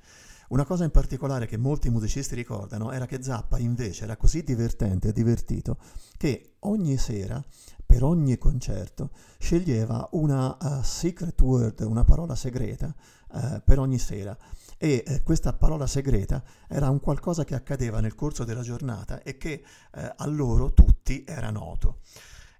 Una 0.50 0.66
cosa 0.66 0.84
in 0.84 0.90
particolare 0.90 1.46
che 1.46 1.58
molti 1.58 1.92
musicisti 1.92 2.34
ricordano 2.34 2.92
era 2.92 3.06
che 3.06 3.22
Zappa 3.22 3.60
invece 3.60 4.06
era 4.06 4.18
così 4.18 4.42
divertente 4.44 5.10
e 5.10 5.14
divertito 5.14 5.78
che 6.18 6.56
ogni 6.62 6.98
sera, 6.98 7.44
per 7.86 8.04
ogni 8.04 8.36
concerto, 8.40 9.12
sceglieva 9.38 10.10
una 10.14 10.58
uh, 10.60 10.82
secret 10.82 11.40
word, 11.42 11.82
una 11.82 12.04
parola 12.04 12.34
segreta 12.34 12.92
uh, 13.32 13.62
per 13.64 13.78
ogni 13.78 14.00
sera. 14.00 14.36
E 14.80 15.04
eh, 15.06 15.22
questa 15.22 15.54
parola 15.54 15.86
segreta 15.86 16.44
era 16.68 16.90
un 16.90 17.00
qualcosa 17.00 17.44
che 17.44 17.54
accadeva 17.54 18.00
nel 18.00 18.16
corso 18.16 18.44
della 18.44 18.62
giornata 18.62 19.22
e 19.22 19.38
che 19.38 19.64
a 19.92 20.26
loro 20.26 20.74
tutti 20.74 21.26
era 21.28 21.52
noto. 21.52 22.00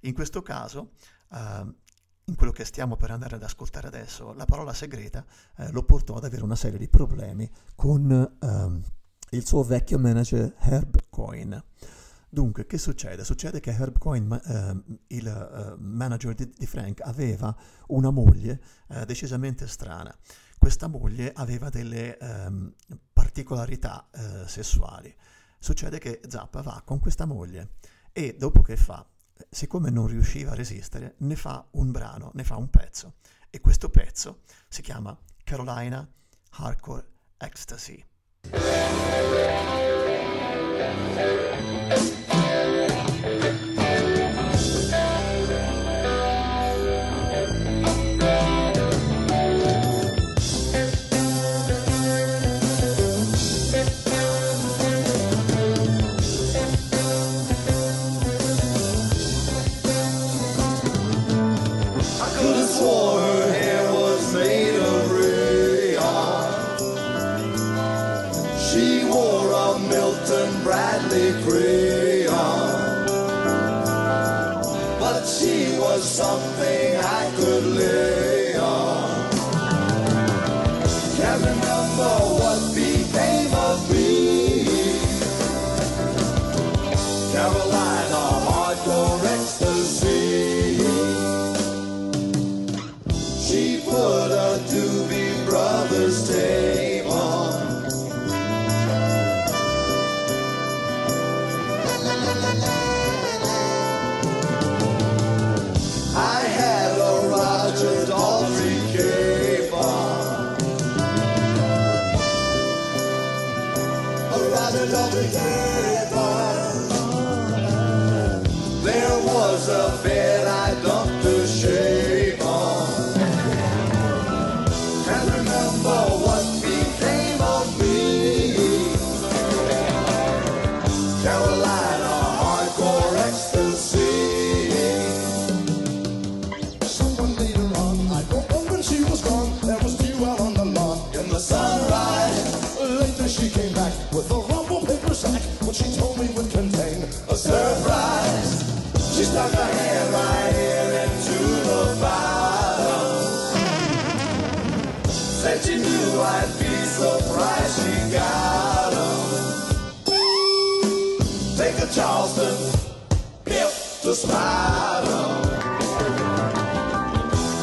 In 0.02 0.14
questo 0.14 0.44
caso, 0.44 0.92
uh, 1.30 1.74
in 2.30 2.36
quello 2.36 2.52
che 2.52 2.64
stiamo 2.64 2.96
per 2.96 3.12
andare 3.12 3.36
ad 3.36 3.44
ascoltare 3.44 3.88
adesso, 3.88 4.34
la 4.34 4.46
parola 4.46 4.72
segreta 4.72 5.26
eh, 5.58 5.72
lo 5.72 5.84
portò 5.84 6.16
ad 6.16 6.24
avere 6.24 6.44
una 6.44 6.56
serie 6.56 6.78
di 6.78 6.88
problemi 6.88 7.50
con 7.76 8.38
ehm, 8.40 8.84
il 9.32 9.46
suo 9.46 9.64
vecchio 9.64 9.98
manager 9.98 10.56
Herb 10.60 10.98
Coyne. 11.10 11.64
Dunque, 12.30 12.68
che 12.68 12.78
succede? 12.78 13.24
Succede 13.24 13.60
che 13.60 13.72
Herb 13.72 13.98
Coyne, 13.98 14.26
ma, 14.26 14.42
ehm, 14.44 14.84
il 15.08 15.28
eh, 15.28 15.76
manager 15.82 16.36
di, 16.36 16.52
di, 16.56 16.68
Frank, 16.68 17.02
aveva 17.02 17.56
una 17.88 18.12
moglie 18.12 18.62
eh, 18.90 19.06
decisamente 19.06 19.68
strana. 19.68 20.16
Questa 20.58 20.88
moglie 20.88 21.32
aveva 21.34 21.70
delle 21.70 22.16
ehm, 22.18 22.74
particolarità 23.12 24.08
eh, 24.12 24.48
sessuali. 24.48 25.14
Succede 25.58 25.98
che 25.98 26.22
Zappa 26.28 26.62
va 26.62 26.82
con 26.86 27.00
questa 27.00 27.26
moglie 27.26 27.72
e 28.14 28.36
dopo 28.38 28.62
che 28.62 28.78
fa 28.78 29.04
siccome 29.50 29.90
non 29.90 30.08
riusciva 30.08 30.52
a 30.52 30.56
resistere, 30.56 31.16
ne 31.20 31.36
fa 31.36 31.66
un 31.72 31.92
brano, 31.92 32.32
ne 32.34 32.44
fa 32.44 32.56
un 32.58 32.70
pezzo. 32.70 33.16
E 33.50 33.60
questo 33.60 33.90
pezzo 33.90 34.42
si 34.68 34.82
chiama 34.82 35.18
Carolina 35.44 36.08
Hardcore 36.52 37.08
Ecstasy. 37.38 38.06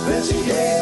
Let's 0.07 0.31
get 0.31 0.76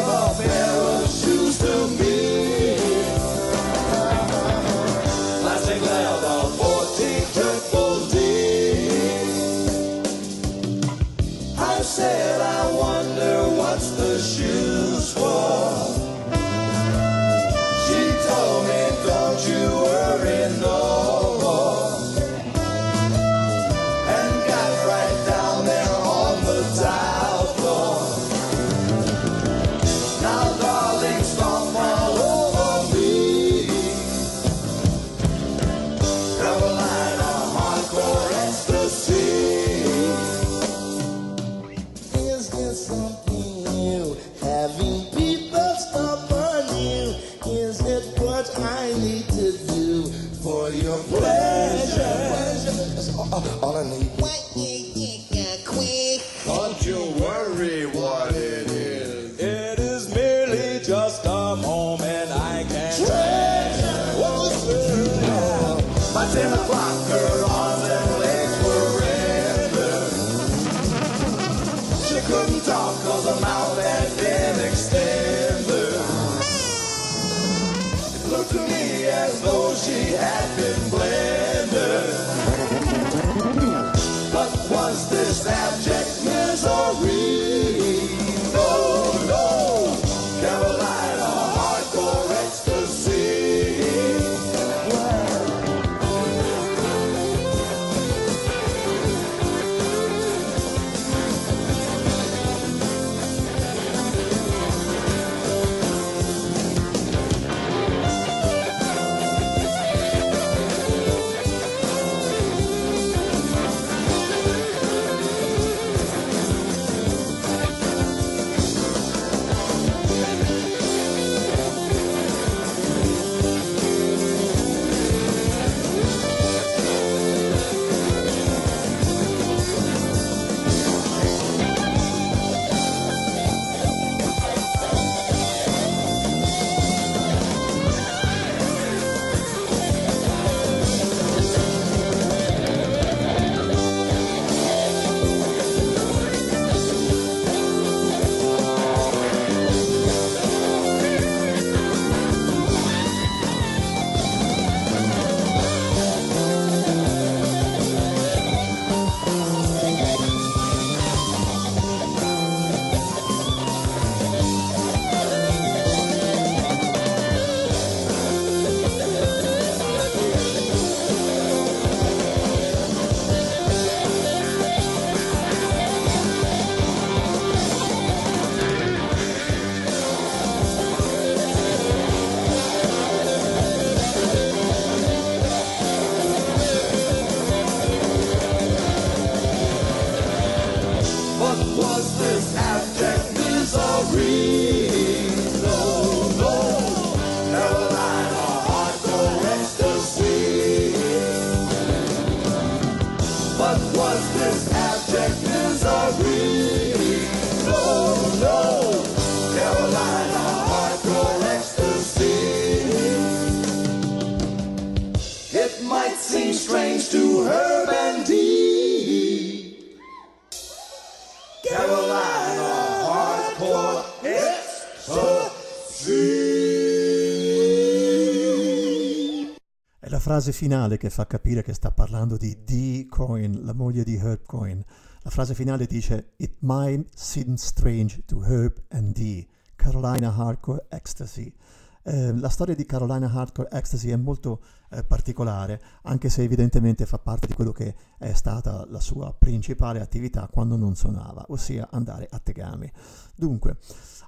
frase 230.35 230.51
finale 230.51 230.97
che 230.97 231.09
fa 231.09 231.25
capire 231.25 231.63
che 231.63 231.73
sta 231.73 231.91
parlando 231.91 232.35
di 232.35 232.65
Dee 232.65 233.05
Coyne, 233.05 233.61
la 233.61 233.71
moglie 233.71 234.03
di 234.03 234.17
Herb 234.17 234.41
Coyne. 234.45 234.83
La 235.21 235.29
frase 235.29 235.53
finale 235.53 235.85
dice 235.85 236.33
It 236.35 236.57
might 236.59 237.07
seem 237.15 237.53
strange 237.53 238.21
to 238.25 238.43
Herb 238.43 238.83
and 238.89 239.13
Dee, 239.13 239.47
Carolina 239.77 240.35
Hardcore 240.35 240.87
Ecstasy. 240.89 241.55
Eh, 242.03 242.37
la 242.37 242.49
storia 242.49 242.75
di 242.75 242.85
Carolina 242.85 243.31
Hardcore 243.31 243.69
Ecstasy 243.71 244.09
è 244.09 244.17
molto 244.17 244.61
eh, 244.89 245.05
particolare, 245.05 245.81
anche 246.01 246.27
se 246.27 246.43
evidentemente 246.43 247.05
fa 247.05 247.17
parte 247.17 247.47
di 247.47 247.53
quello 247.53 247.71
che 247.71 247.95
è 248.17 248.33
stata 248.33 248.85
la 248.89 248.99
sua 248.99 249.33
principale 249.33 250.01
attività 250.01 250.49
quando 250.51 250.75
non 250.75 250.97
suonava, 250.97 251.45
ossia 251.47 251.87
andare 251.91 252.27
a 252.29 252.39
tegami. 252.39 252.91
Dunque, 253.37 253.77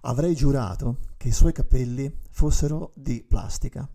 avrei 0.04 0.36
giurato 0.36 1.00
che 1.18 1.28
i 1.28 1.34
suoi 1.34 1.52
capelli 1.52 2.10
fossero 2.30 2.94
di 2.96 3.26
plastica. 3.28 3.86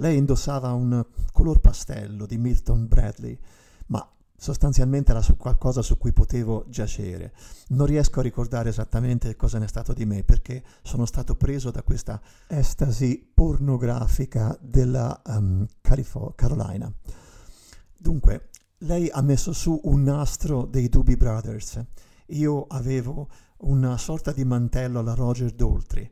Lei 0.00 0.16
indossava 0.16 0.72
un 0.72 1.04
color 1.32 1.60
pastello 1.60 2.24
di 2.24 2.38
Milton 2.38 2.86
Bradley, 2.86 3.36
ma 3.86 4.08
sostanzialmente 4.36 5.10
era 5.10 5.22
su 5.22 5.36
qualcosa 5.36 5.82
su 5.82 5.98
cui 5.98 6.12
potevo 6.12 6.64
giacere. 6.68 7.32
Non 7.68 7.86
riesco 7.86 8.20
a 8.20 8.22
ricordare 8.22 8.68
esattamente 8.68 9.34
cosa 9.34 9.58
ne 9.58 9.64
è 9.64 9.68
stato 9.68 9.92
di 9.92 10.06
me 10.06 10.22
perché 10.22 10.62
sono 10.82 11.04
stato 11.04 11.34
preso 11.34 11.72
da 11.72 11.82
questa 11.82 12.20
estasi 12.46 13.28
pornografica 13.34 14.56
della 14.60 15.20
um, 15.26 15.66
Califo- 15.80 16.32
Carolina. 16.36 16.92
Dunque, 17.96 18.50
lei 18.78 19.08
ha 19.10 19.20
messo 19.20 19.52
su 19.52 19.80
un 19.82 20.04
nastro 20.04 20.64
dei 20.64 20.88
Doobie 20.88 21.16
Brothers. 21.16 21.84
Io 22.26 22.66
avevo 22.68 23.28
una 23.58 23.98
sorta 23.98 24.30
di 24.30 24.44
mantello 24.44 25.00
alla 25.00 25.14
Roger 25.14 25.50
Daltrey 25.50 26.08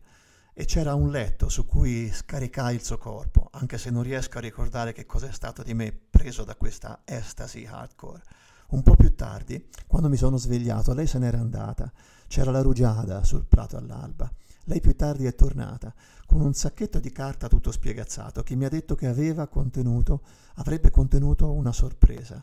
e 0.59 0.65
c'era 0.65 0.95
un 0.95 1.11
letto 1.11 1.51
su 1.51 1.67
cui 1.67 2.11
scaricai 2.11 2.77
il 2.77 2.83
suo 2.83 2.97
corpo, 2.97 3.51
anche 3.53 3.77
se 3.77 3.91
non 3.91 4.03
riesco 4.03 4.39
a 4.39 4.41
ricordare 4.41 4.95
che 4.95 5.05
cos'è 5.05 5.31
stato 5.31 5.63
di 5.63 5.75
me 5.75 5.93
preso 5.93 6.45
da 6.45 6.57
questa 6.57 7.03
estasi 7.05 7.67
hardcore. 7.67 8.23
Un 8.69 8.83
po' 8.83 8.97
più 8.97 9.15
tardi, 9.15 9.69
quando 9.87 10.09
mi 10.09 10.17
sono 10.17 10.39
svegliato, 10.39 10.95
lei 10.95 11.07
se 11.07 11.19
n'era 11.19 11.39
andata. 11.39 11.93
C'era 12.27 12.51
la 12.51 12.63
rugiada 12.63 13.23
sul 13.23 13.45
prato 13.45 13.77
all'alba. 13.77 14.33
Lei 14.65 14.81
più 14.81 14.97
tardi 14.97 15.27
è 15.27 15.35
tornata 15.35 15.95
con 16.25 16.41
un 16.41 16.55
sacchetto 16.55 17.01
di 17.01 17.13
carta 17.13 17.49
tutto 17.49 17.71
spiegazzato 17.71 18.43
che 18.43 18.55
mi 18.55 18.65
ha 18.65 18.71
detto 18.71 18.95
che 18.95 19.09
aveva 19.09 19.49
contenuto, 19.49 20.23
avrebbe 20.55 20.89
contenuto 20.89 21.53
una 21.53 21.73
sorpresa. 21.73 22.43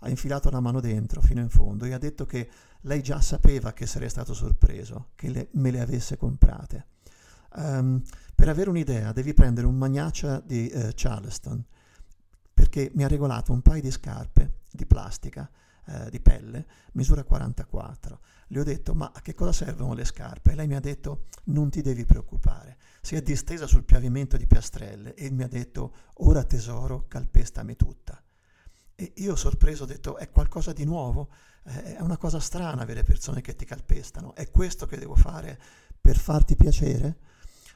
Ha 0.00 0.10
infilato 0.10 0.50
la 0.50 0.60
mano 0.60 0.80
dentro 0.80 1.22
fino 1.22 1.40
in 1.40 1.48
fondo 1.48 1.86
e 1.86 1.94
ha 1.94 1.98
detto 1.98 2.26
che 2.26 2.46
lei 2.82 3.02
già 3.02 3.22
sapeva 3.22 3.72
che 3.72 3.86
sarei 3.86 4.10
stato 4.10 4.34
sorpreso, 4.34 5.12
che 5.14 5.30
le, 5.30 5.48
me 5.52 5.70
le 5.70 5.80
avesse 5.80 6.18
comprate. 6.18 6.92
Um, 7.56 8.02
per 8.34 8.48
avere 8.48 8.68
un'idea 8.68 9.12
devi 9.12 9.32
prendere 9.32 9.66
un 9.66 9.76
magnaccia 9.76 10.40
di 10.40 10.70
uh, 10.74 10.90
Charleston 10.94 11.64
perché 12.52 12.90
mi 12.94 13.04
ha 13.04 13.08
regolato 13.08 13.52
un 13.52 13.62
paio 13.62 13.80
di 13.80 13.92
scarpe 13.92 14.62
di 14.70 14.86
plastica, 14.86 15.48
uh, 15.86 16.10
di 16.10 16.20
pelle, 16.20 16.66
misura 16.94 17.22
44. 17.22 18.20
Le 18.48 18.60
ho 18.60 18.64
detto 18.64 18.94
ma 18.94 19.12
a 19.14 19.20
che 19.20 19.34
cosa 19.34 19.52
servono 19.52 19.94
le 19.94 20.04
scarpe? 20.04 20.50
E 20.50 20.54
lei 20.56 20.66
mi 20.66 20.74
ha 20.74 20.80
detto 20.80 21.26
non 21.44 21.70
ti 21.70 21.80
devi 21.80 22.04
preoccupare. 22.04 22.76
Si 23.00 23.14
è 23.14 23.22
distesa 23.22 23.68
sul 23.68 23.84
pavimento 23.84 24.36
di 24.36 24.46
piastrelle 24.46 25.14
e 25.14 25.30
mi 25.30 25.44
ha 25.44 25.48
detto 25.48 25.94
ora 26.14 26.42
tesoro 26.42 27.06
calpestami 27.06 27.76
tutta. 27.76 28.20
E 28.96 29.12
io 29.16 29.36
sorpreso 29.36 29.84
ho 29.84 29.86
detto 29.86 30.16
è 30.16 30.30
qualcosa 30.30 30.72
di 30.72 30.84
nuovo? 30.84 31.30
È 31.62 31.98
una 32.00 32.16
cosa 32.16 32.40
strana 32.40 32.82
avere 32.82 33.04
persone 33.04 33.40
che 33.40 33.54
ti 33.54 33.64
calpestano. 33.64 34.34
È 34.34 34.50
questo 34.50 34.86
che 34.86 34.98
devo 34.98 35.14
fare 35.14 35.58
per 36.00 36.18
farti 36.18 36.56
piacere? 36.56 37.18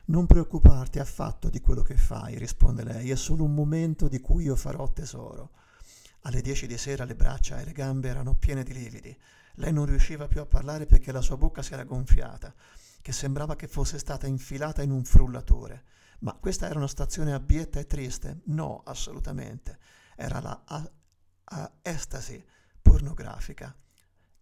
Non 0.09 0.25
preoccuparti 0.25 0.99
affatto 1.01 1.51
di 1.51 1.61
quello 1.61 1.83
che 1.83 1.95
fai, 1.99 2.39
risponde 2.39 2.83
lei, 2.83 3.11
è 3.11 3.15
solo 3.15 3.45
un 3.45 3.53
momento 3.53 4.09
di 4.09 4.21
cui 4.21 4.45
io 4.45 4.57
farò 4.57 4.91
tesoro. 4.91 5.51
Alle 6.23 6.41
dieci 6.41 6.67
di 6.67 6.79
sera 6.79 7.05
le 7.05 7.15
braccia 7.15 7.61
e 7.61 7.67
le 7.67 7.73
gambe 7.73 8.09
erano 8.09 8.35
piene 8.35 8.63
di 8.63 8.73
lividi. 8.73 9.15
Lei 9.57 9.71
non 9.71 9.85
riusciva 9.85 10.27
più 10.27 10.41
a 10.41 10.47
parlare 10.47 10.87
perché 10.87 11.13
la 11.13 11.21
sua 11.21 11.37
bocca 11.37 11.61
si 11.61 11.75
era 11.75 11.85
gonfiata, 11.85 12.55
che 13.03 13.13
sembrava 13.13 13.55
che 13.55 13.69
fosse 13.69 13.99
stata 13.99 14.27
infilata 14.27 14.81
in 14.81 14.93
un 14.93 15.05
frullatore. 15.05 15.85
Ma 16.21 16.33
questa 16.33 16.65
era 16.71 16.79
una 16.79 16.89
stazione 16.89 17.35
abbietta 17.35 17.79
e 17.79 17.87
triste? 17.87 18.41
No, 18.45 18.81
assolutamente. 18.87 19.79
Era 20.17 20.41
la 20.41 20.63
a- 20.65 20.91
a- 21.45 21.73
estasi 21.83 22.43
pornografica 22.81 23.77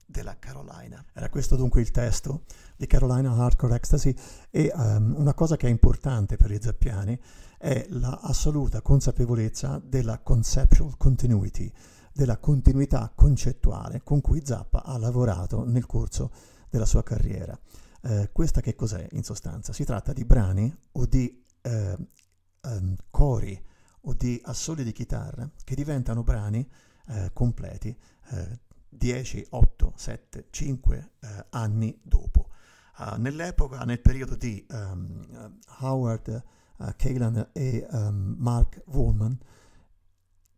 della 0.07 0.39
Carolina. 0.39 1.05
Era 1.13 1.29
questo 1.29 1.57
dunque 1.57 1.81
il 1.81 1.91
testo 1.91 2.45
di 2.77 2.87
Carolina 2.87 3.33
Hardcore 3.33 3.75
Ecstasy 3.75 4.15
e 4.51 4.73
um, 4.75 5.15
una 5.17 5.35
cosa 5.35 5.57
che 5.57 5.67
è 5.67 5.71
importante 5.71 6.37
per 6.37 6.51
gli 6.51 6.59
zappiani 6.61 7.19
è 7.59 7.87
l'assoluta 7.91 8.81
consapevolezza 8.81 9.81
della 9.83 10.21
conceptual 10.21 10.97
continuity, 10.97 11.71
della 12.13 12.39
continuità 12.39 13.11
concettuale 13.15 14.03
con 14.03 14.21
cui 14.21 14.43
Zappa 14.45 14.85
ha 14.85 14.97
lavorato 14.99 15.65
nel 15.65 15.87
corso 15.87 16.31
della 16.71 16.87
sua 16.87 17.03
carriera. 17.03 17.59
Eh, 18.03 18.31
questa 18.33 18.61
che 18.61 18.75
cos'è 18.75 19.09
in 19.13 19.25
sostanza? 19.25 19.73
Si 19.73 19.85
tratta 19.85 20.13
di 20.13 20.25
brani 20.25 20.75
o 20.93 21.07
di 21.07 21.43
eh, 21.63 21.97
um, 22.63 22.97
cori 23.11 23.61
o 24.03 24.15
di 24.15 24.41
assoli 24.45 24.85
di 24.85 24.93
chitarra 24.93 25.51
che 25.65 25.75
diventano 25.75 26.23
brani 26.23 26.67
eh, 27.09 27.31
completi 27.33 27.97
eh, 28.31 28.61
10, 28.97 29.47
8, 29.51 29.93
7, 29.95 30.47
5 30.51 31.11
eh, 31.21 31.47
anni 31.51 31.99
dopo. 32.03 32.49
Uh, 32.99 33.17
nell'epoca, 33.19 33.85
nel 33.85 34.01
periodo 34.01 34.37
di 34.37 34.65
um, 34.71 35.61
Howard 35.81 36.43
uh, 36.79 36.87
Kalan 36.97 37.51
e 37.53 37.87
um, 37.91 38.37
Mark 38.39 38.83
Wollman, 38.87 39.39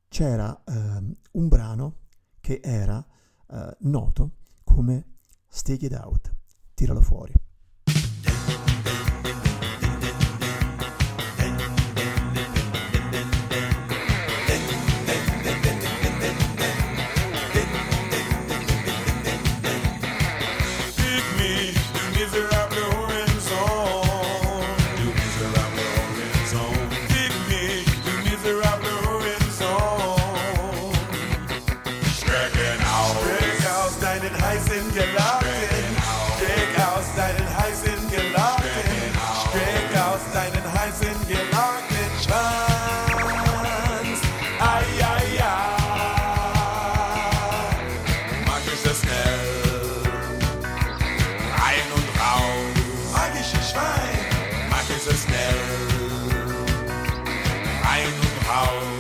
c'era 0.09 0.63
um, 0.67 1.17
un 1.33 1.49
brano 1.49 1.97
che 2.41 2.61
era 2.63 3.05
uh, 3.49 3.71
noto 3.81 4.37
come 4.63 5.17
Stick 5.49 5.83
It 5.83 5.93
Out, 5.95 6.33
tiralo 6.75 7.01
fuori. 7.01 7.35
Reihenhaus. 57.89 58.98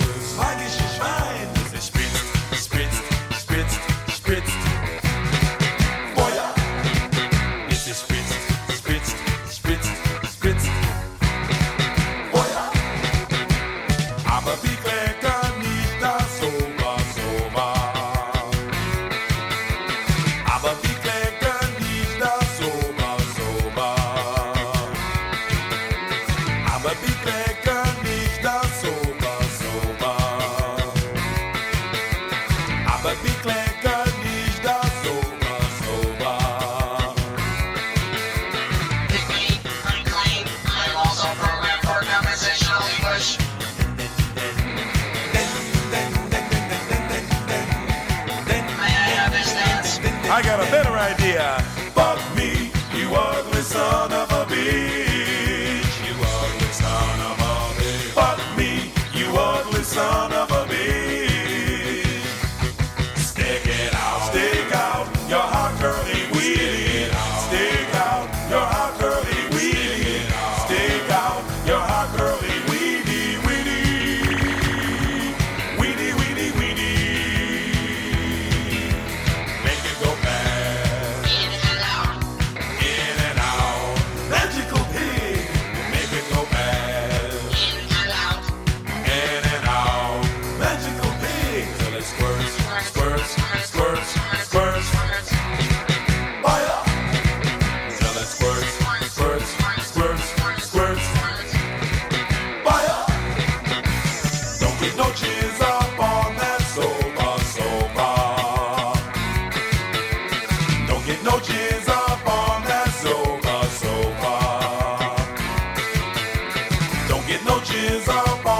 não 117.44 117.58
desaparece. 117.60 118.57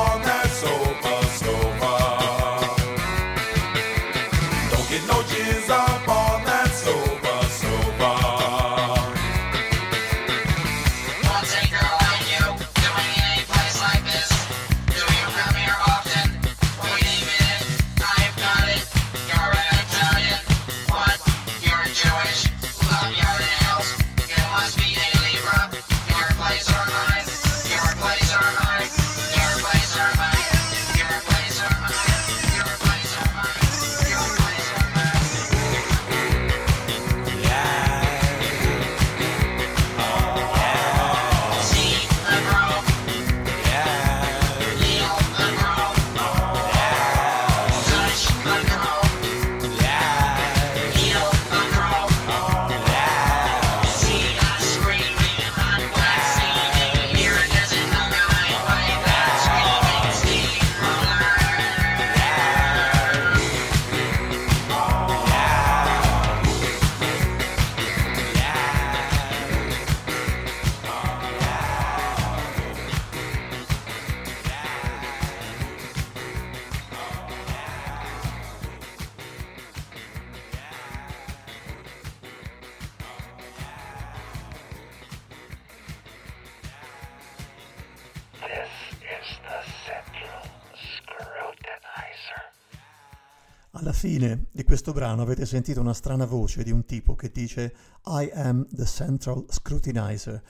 Questo 94.89 95.07
brano 95.07 95.21
avete 95.21 95.45
sentito 95.45 95.81
una 95.81 95.93
strana 95.93 96.25
voce 96.25 96.63
di 96.63 96.71
un 96.71 96.87
tipo 96.87 97.15
che 97.15 97.31
dice 97.31 97.75
I 98.07 98.31
am 98.33 98.67
the 98.71 98.87
central 98.87 99.45
scrutinizer. 99.51 100.43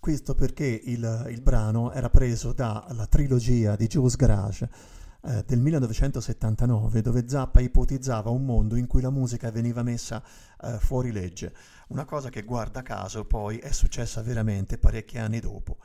Questo 0.00 0.34
perché 0.34 0.66
il, 0.66 1.28
il 1.30 1.40
brano 1.40 1.92
era 1.92 2.10
preso 2.10 2.52
dalla 2.52 3.06
trilogia 3.08 3.76
di 3.76 3.86
Jules 3.86 4.16
Garage 4.16 4.68
eh, 5.22 5.44
del 5.46 5.60
1979 5.60 7.02
dove 7.02 7.28
Zappa 7.28 7.60
ipotizzava 7.60 8.30
un 8.30 8.44
mondo 8.44 8.74
in 8.74 8.88
cui 8.88 9.00
la 9.00 9.10
musica 9.10 9.52
veniva 9.52 9.84
messa 9.84 10.20
eh, 10.60 10.78
fuori 10.80 11.12
legge. 11.12 11.54
Una 11.88 12.04
cosa 12.04 12.30
che 12.30 12.42
guarda 12.42 12.82
caso 12.82 13.24
poi 13.24 13.58
è 13.58 13.70
successa 13.70 14.22
veramente 14.22 14.76
parecchi 14.76 15.18
anni 15.18 15.38
dopo. 15.38 15.76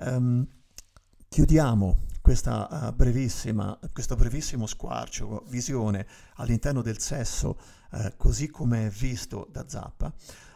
Ehm, 0.00 0.46
chiudiamo 1.28 1.96
questa, 2.24 2.88
eh, 2.88 2.92
brevissima, 2.94 3.78
questo 3.92 4.16
brevissimo 4.16 4.66
squarcio, 4.66 5.44
visione 5.48 6.06
all'interno 6.36 6.80
del 6.80 6.98
sesso 6.98 7.58
eh, 7.92 8.14
così 8.16 8.48
come 8.48 8.86
è 8.86 8.88
visto 8.88 9.46
da 9.52 9.68
Zappa, 9.68 10.10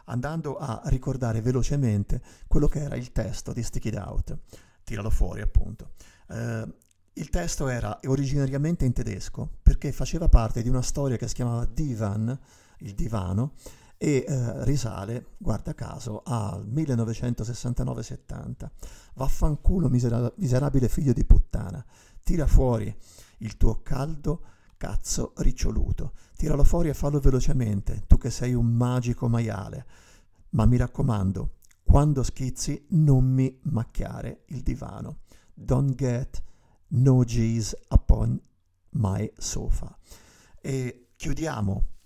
andando 0.07 0.57
a 0.57 0.81
ricordare 0.87 1.43
velocemente 1.43 2.23
quello 2.47 2.69
che 2.69 2.81
era 2.81 2.97
il 2.97 3.13
testo 3.13 3.53
di 3.53 3.63
Stick 3.63 3.85
It 3.85 3.97
Out. 3.97 4.39
Tiralo 4.83 5.11
fuori 5.11 5.43
appunto. 5.43 5.91
Eh, 6.31 6.75
il 7.13 7.29
testo 7.29 7.69
era 7.69 8.01
originariamente 8.05 8.87
in 8.87 8.95
tedesco 8.95 9.59
perché 9.63 9.93
faceva 9.93 10.27
parte 10.27 10.63
di 10.63 10.71
una 10.71 10.81
storia 10.81 11.19
che 11.19 11.29
si 11.29 11.35
chiamava 11.35 11.67
Divan, 11.67 12.39
il 12.79 12.95
divano, 12.95 13.53
e 13.99 14.25
eh, 14.27 14.65
risale, 14.65 15.35
guarda 15.37 15.75
caso, 15.75 16.23
al 16.25 16.67
1969-70. 16.67 18.69
Vaffanculo 19.15 19.89
misera- 19.89 20.33
miserabile 20.37 20.89
figlio 20.89 21.13
di 21.13 21.25
puttana, 21.25 21.85
tira 22.23 22.47
fuori 22.47 22.97
il 23.39 23.57
tuo 23.57 23.83
caldo 23.83 24.43
cazzo 24.77 25.33
riccioluto, 25.39 26.13
tiralo 26.37 26.63
fuori 26.63 26.89
e 26.89 26.95
fallo 26.95 27.19
velocemente, 27.19 28.05
tu 28.07 28.17
che 28.17 28.31
sei 28.31 28.55
un 28.55 28.67
magico 28.67 29.29
maiale. 29.29 29.87
Ma 30.51 30.65
mi 30.65 30.77
raccomando, 30.77 31.57
quando 31.83 32.23
schizzi 32.23 32.87
non 32.91 33.25
mi 33.25 33.59
macchiare 33.65 34.45
il 34.47 34.63
divano. 34.63 35.19
Don't 35.53 35.97
get 35.97 36.41
no 36.89 37.25
G's 37.25 37.77
upon 37.89 38.41
my 38.91 39.31
sofa. 39.37 39.99
E 40.61 41.09
chiudiamo 41.17 41.98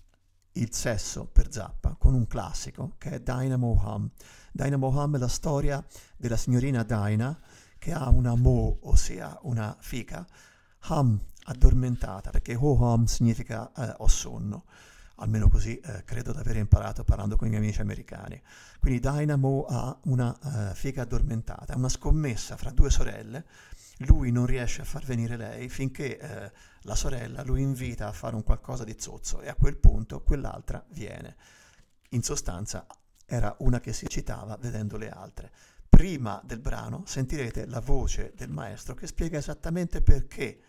il 0.55 0.73
sesso 0.73 1.27
per 1.27 1.53
Zappa 1.53 1.97
con 1.99 2.15
un 2.15 2.27
classico 2.27 2.95
che 2.99 3.11
è 3.11 3.21
Dynamo 3.21 3.81
Hum. 3.85 4.11
Dynamo 4.53 4.89
Hum 4.89 5.17
è 5.17 5.19
la 5.19 5.29
storia 5.29 5.83
della 6.17 6.37
signorina 6.37 6.83
Dinah 6.83 7.41
che 7.79 7.93
ha 7.93 8.09
una 8.11 8.37
mo, 8.37 8.79
ossia 8.83 9.39
una 9.43 9.77
fica, 9.81 10.25
hum, 10.89 11.19
addormentata, 11.45 12.31
perché 12.31 12.55
ho 12.55 12.75
hum 12.75 13.05
significa 13.05 13.73
eh, 13.73 13.95
ho 13.99 14.09
sonno. 14.09 14.65
Almeno 15.17 15.49
così 15.49 15.79
eh, 15.79 16.05
credo 16.05 16.33
di 16.33 16.39
aver 16.39 16.57
imparato 16.57 17.03
parlando 17.05 17.37
con 17.37 17.47
i 17.47 17.51
miei 17.51 17.63
amici 17.63 17.81
americani. 17.81 18.41
Quindi 18.79 19.01
Dynamo 19.01 19.67
ha 19.69 19.97
una 20.05 20.71
eh, 20.71 20.75
fica 20.75 21.03
addormentata, 21.03 21.77
una 21.77 21.89
scommessa 21.89 22.57
fra 22.57 22.71
due 22.71 22.91
sorelle. 22.91 23.45
Lui 23.99 24.31
non 24.33 24.47
riesce 24.47 24.81
a 24.83 24.85
far 24.85 25.05
venire 25.05 25.37
lei 25.37 25.69
finché 25.69 26.19
eh, 26.19 26.53
la 26.83 26.95
sorella 26.95 27.43
lo 27.45 27.57
invita 27.57 28.09
a 28.09 28.13
fare 28.13 28.35
un 28.35 28.43
qualcosa 28.43 28.85
di 28.85 28.97
zozzo 28.99 29.41
e 29.41 29.49
a 29.49 29.55
quel 29.55 29.77
punto 29.77 30.23
quell'altra 30.23 30.85
viene. 30.91 31.37
In 32.11 32.23
sostanza 32.23 32.87
era 33.27 33.55
una 33.61 33.81
che 33.81 33.93
si 33.93 34.05
eccitava 34.05 34.57
vedendo 34.57 34.97
le 34.97 35.09
altre. 35.09 35.53
Prima 35.89 36.41
del 36.45 36.59
brano 36.59 37.05
sentirete 37.07 37.67
la 37.67 37.81
voce 37.81 38.33
del 38.35 38.51
maestro 38.51 38.95
che 38.95 39.07
spiega 39.07 39.39
esattamente 39.39 40.03
perché 40.03 40.63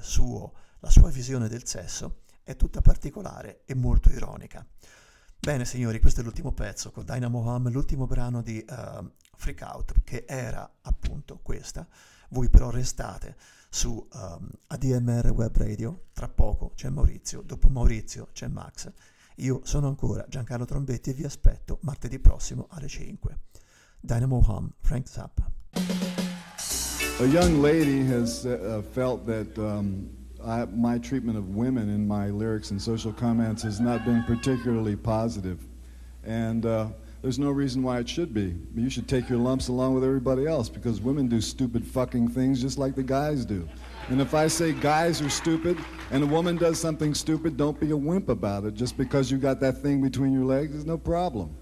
suo, 0.00 0.54
la 0.80 0.90
sua 0.90 1.10
visione 1.10 1.48
del 1.48 1.66
sesso 1.66 2.22
è 2.42 2.56
tutta 2.56 2.80
particolare 2.80 3.62
e 3.64 3.74
molto 3.74 4.10
ironica. 4.10 4.64
Bene 5.38 5.64
signori, 5.64 6.00
questo 6.00 6.20
è 6.20 6.24
l'ultimo 6.24 6.52
pezzo 6.52 6.90
con 6.90 7.04
Dynamo 7.04 7.40
Hum, 7.40 7.70
l'ultimo 7.70 8.06
brano 8.06 8.40
di 8.40 8.64
uh, 8.66 9.10
Freak 9.36 9.60
Out, 9.60 10.02
che 10.02 10.24
era 10.26 10.78
appunto 10.82 11.38
questa. 11.42 11.86
Voi 12.34 12.48
però 12.48 12.68
restate 12.68 13.36
su 13.68 13.90
um, 14.12 14.48
ADMR 14.66 15.30
Web 15.30 15.56
Radio, 15.56 16.06
tra 16.12 16.26
poco 16.26 16.72
c'è 16.74 16.88
Maurizio, 16.88 17.42
dopo 17.42 17.68
Maurizio 17.68 18.30
c'è 18.32 18.48
Max. 18.48 18.90
Io 19.36 19.60
sono 19.62 19.86
ancora 19.86 20.26
Giancarlo 20.28 20.64
Trombetti 20.64 21.10
e 21.10 21.12
vi 21.12 21.22
aspetto 21.22 21.78
martedì 21.82 22.18
prossimo 22.18 22.66
alle 22.70 22.88
5. 22.88 23.38
Dynamo 24.00 24.44
Hum, 24.48 24.72
Frank 24.80 25.06
Zappa. 25.06 25.48
A 27.20 27.24
young 27.24 27.62
lady 27.62 28.04
has 28.10 28.42
uh, 28.42 28.82
felt 28.90 29.24
that 29.26 29.56
um, 29.56 30.08
I, 30.44 30.66
my 30.74 30.98
treatment 30.98 31.38
of 31.38 31.54
women 31.54 31.88
in 31.88 32.04
my 32.04 32.30
lyrics 32.30 32.72
and 32.72 32.82
social 32.82 33.12
comments 33.12 33.62
has 33.62 33.78
not 33.78 34.04
been 34.04 34.24
particularly 34.24 34.96
positive. 34.96 35.58
And 36.24 36.66
uh, 36.66 36.88
there's 37.24 37.38
no 37.38 37.50
reason 37.50 37.82
why 37.82 38.00
it 38.00 38.06
should 38.06 38.34
be. 38.34 38.54
You 38.74 38.90
should 38.90 39.08
take 39.08 39.30
your 39.30 39.38
lumps 39.38 39.68
along 39.68 39.94
with 39.94 40.04
everybody 40.04 40.46
else 40.46 40.68
because 40.68 41.00
women 41.00 41.26
do 41.26 41.40
stupid 41.40 41.82
fucking 41.82 42.28
things 42.28 42.60
just 42.60 42.76
like 42.76 42.94
the 42.94 43.02
guys 43.02 43.46
do. 43.46 43.66
And 44.10 44.20
if 44.20 44.34
I 44.34 44.46
say 44.46 44.72
guys 44.72 45.22
are 45.22 45.30
stupid 45.30 45.78
and 46.10 46.22
a 46.22 46.26
woman 46.26 46.58
does 46.58 46.78
something 46.78 47.14
stupid, 47.14 47.56
don't 47.56 47.80
be 47.80 47.92
a 47.92 47.96
wimp 47.96 48.28
about 48.28 48.64
it. 48.64 48.74
Just 48.74 48.98
because 48.98 49.30
you 49.30 49.38
got 49.38 49.58
that 49.60 49.78
thing 49.78 50.02
between 50.02 50.34
your 50.34 50.44
legs, 50.44 50.72
there's 50.72 50.84
no 50.84 50.98
problem. 50.98 51.56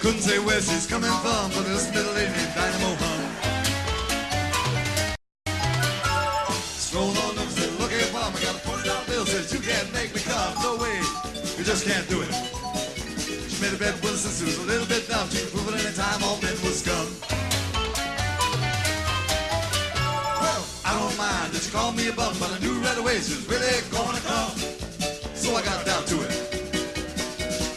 Couldn't 0.00 0.22
say 0.22 0.40
where 0.40 0.60
she's 0.60 0.88
coming 0.88 1.12
from, 1.22 1.50
but 1.52 1.62
this 1.68 1.94
little 1.94 2.14
lady 2.14 2.49
You 9.48 9.58
can't 9.58 9.90
make 9.94 10.14
me 10.14 10.20
come, 10.20 10.54
no 10.62 10.76
way, 10.76 11.00
you 11.56 11.64
just 11.64 11.88
can't 11.88 12.06
do 12.08 12.20
it. 12.20 12.28
She 13.48 13.56
made 13.64 13.72
a 13.72 13.78
bet 13.80 13.94
with 14.04 14.12
her 14.12 14.20
sister, 14.20 14.44
was 14.44 14.58
a 14.58 14.68
little 14.68 14.86
bit 14.86 15.08
dumb. 15.08 15.28
She 15.30 15.40
could 15.40 15.50
prove 15.56 15.74
it 15.74 15.80
any 15.80 15.96
time, 15.96 16.22
all 16.22 16.36
men 16.44 16.52
was 16.60 16.84
scum. 16.84 17.08
Well, 20.44 20.62
I 20.84 20.92
don't 20.92 21.16
mind 21.16 21.56
that 21.56 21.64
you 21.64 21.72
call 21.72 21.90
me 21.92 22.08
a 22.08 22.12
bum, 22.12 22.36
but 22.38 22.52
I 22.52 22.58
knew 22.60 22.78
right 22.84 22.98
away 22.98 23.18
she 23.18 23.32
was 23.32 23.48
really 23.48 23.80
gonna 23.90 24.20
come. 24.28 24.54
So 25.34 25.56
I 25.56 25.64
got 25.64 25.88
down 25.88 26.04
to 26.04 26.16
it. 26.20 26.32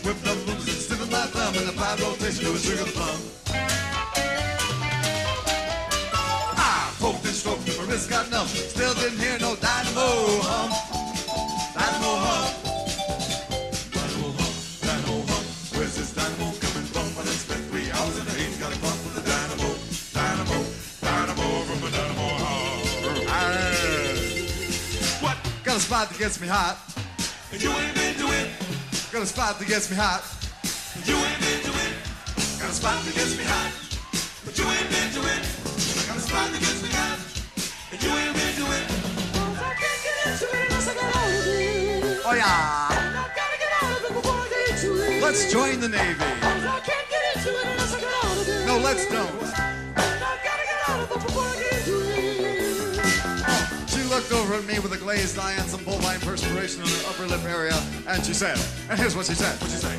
Whipped 0.03 0.27
up 0.27 0.37
loops 0.45 0.67
and 0.67 0.77
stiffened 0.77 1.11
my 1.15 1.25
thumb 1.31 1.55
in 1.55 1.65
the 1.65 1.73
five 1.79 1.97
rotation 2.03 2.43
to 2.43 2.51
a 2.53 2.59
sugar 2.59 2.85
plum. 2.91 3.17
I 6.59 6.91
poked 6.99 7.23
and 7.23 7.33
stroked 7.33 7.65
and 7.71 7.77
my 7.79 7.85
wrist 7.87 8.09
got 8.11 8.29
numb. 8.29 8.47
Still 8.51 8.93
didn't 8.95 9.17
hear 9.17 9.39
no 9.39 9.55
dynamo 9.55 10.43
hum. 10.43 10.82
Got 25.73 25.81
a 25.81 25.85
spot 25.85 26.09
that 26.09 26.19
gets 26.19 26.39
me 26.39 26.47
hot. 26.47 26.77
And 27.51 27.59
you 27.59 27.71
ain't 27.71 27.95
been 27.95 28.13
to 28.17 28.27
it. 28.29 28.47
Got 29.11 29.23
a 29.23 29.25
spot 29.25 29.57
that 29.57 29.67
gets 29.67 29.89
me 29.89 29.97
hot. 29.97 30.21
You 31.03 31.15
ain't 31.15 31.39
been 31.41 31.61
to 31.65 31.71
it. 31.73 31.93
Got 32.61 32.69
a 32.69 32.73
spot 32.73 33.03
that 33.03 33.15
gets 33.15 33.35
me 33.35 33.43
hot. 33.43 33.73
But 34.45 34.55
you 34.55 34.65
ain't 34.69 34.87
been 34.93 35.09
to 35.17 35.21
it. 35.33 35.41
Got 36.05 36.17
a 36.17 36.21
spot 36.21 36.51
that 36.53 36.61
gets 36.61 36.83
me 36.83 36.89
hot. 36.93 37.17
And 37.89 38.03
you 38.03 38.11
ain't 38.13 38.35
been 38.37 38.53
to 38.53 38.69
it. 38.69 38.85
Oh 42.23 42.35
yeah. 42.37 42.93
Let's 45.23 45.51
join 45.51 45.79
the 45.79 45.89
Navy. 45.89 46.21
No, 48.67 48.77
let's 48.77 49.09
don't. 49.09 49.72
Looked 54.13 54.31
over 54.31 54.53
at 54.53 54.65
me 54.65 54.77
with 54.77 54.93
a 54.93 54.97
glazed 54.97 55.39
eye 55.39 55.53
and 55.53 55.67
some 55.67 55.83
bovine 55.83 56.19
perspiration 56.19 56.83
on 56.83 56.87
her 56.87 57.09
upper 57.09 57.25
lip 57.25 57.43
area, 57.45 57.73
and 58.07 58.23
she 58.23 58.31
said, 58.31 58.59
and 58.87 58.99
here's 58.99 59.15
what 59.15 59.25
she 59.25 59.33
said. 59.33 59.59
What 59.59 59.71
she 59.71 59.77
say? 59.77 59.97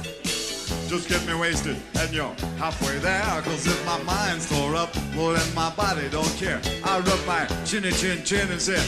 Just 0.88 1.08
get 1.08 1.26
me 1.26 1.34
wasted, 1.34 1.76
and 1.98 2.12
you're 2.12 2.32
halfway 2.56 2.96
there. 2.98 3.42
Cause 3.42 3.66
if 3.66 3.84
my 3.84 4.00
mind's 4.04 4.48
tore 4.48 4.76
up, 4.76 4.94
well 5.16 5.32
then 5.32 5.54
my 5.54 5.68
body 5.74 6.08
don't 6.10 6.32
care. 6.36 6.60
I 6.84 7.00
rub 7.00 7.26
my 7.26 7.44
chinny 7.64 7.90
chin 7.90 8.22
chin 8.22 8.48
and 8.52 8.60
said, 8.60 8.86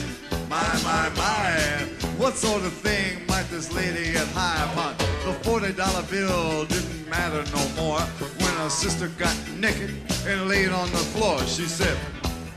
my, 0.49 0.62
my, 0.85 1.11
my, 1.16 1.51
what 2.18 2.37
sort 2.37 2.62
of 2.62 2.72
thing 2.72 3.27
might 3.27 3.49
this 3.51 3.72
lady 3.72 4.12
get 4.12 4.29
high 4.29 4.62
upon? 4.70 4.97
The 5.27 5.33
$40 5.43 6.09
bill 6.09 6.66
didn't 6.66 7.11
matter 7.11 7.43
no 7.51 7.83
more. 7.83 7.99
When 7.99 8.55
her 8.62 8.70
sister 8.70 9.09
got 9.18 9.37
naked 9.59 9.91
and 10.24 10.49
laid 10.49 10.68
on 10.68 10.89
the 10.93 11.05
floor, 11.14 11.41
she 11.41 11.64
said, 11.64 11.99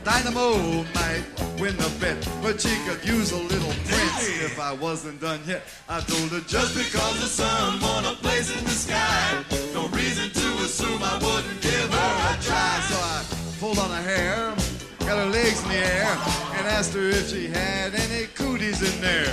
Dynamo 0.02 0.84
might 0.94 1.22
win 1.60 1.76
the 1.76 1.92
bet, 2.00 2.16
but 2.40 2.60
she 2.60 2.74
could 2.86 3.06
use 3.06 3.32
a 3.32 3.36
little 3.36 3.72
prince 3.84 4.28
if 4.40 4.58
I 4.58 4.72
wasn't 4.72 5.20
done 5.20 5.40
yet. 5.46 5.62
I 5.88 6.00
told 6.00 6.30
her 6.30 6.40
just 6.40 6.74
because 6.74 7.20
the 7.20 7.26
sun 7.26 7.80
won 7.80 8.06
a 8.06 8.14
place 8.14 8.50
in 8.56 8.64
the 8.64 8.70
sky, 8.70 9.44
no 9.74 9.88
reason 9.88 10.30
to 10.30 10.48
assume 10.64 11.02
I 11.02 11.18
wouldn't 11.18 11.60
give 11.60 11.92
her 11.92 12.34
a 12.34 12.42
try. 12.42 12.80
So 12.88 12.96
I 12.96 13.24
pulled 13.60 13.78
on 13.78 13.90
her 13.90 14.02
hair, 14.02 14.54
got 15.00 15.18
her 15.18 15.26
legs 15.26 15.62
in 15.64 15.68
the 15.68 15.76
air, 15.76 16.18
and 16.54 16.66
asked 16.66 16.94
her 16.94 17.08
if 17.08 17.28
she 17.28 17.48
had 17.48 17.94
any 17.94 18.26
cooties 18.28 18.80
in 18.82 19.00
there. 19.02 19.26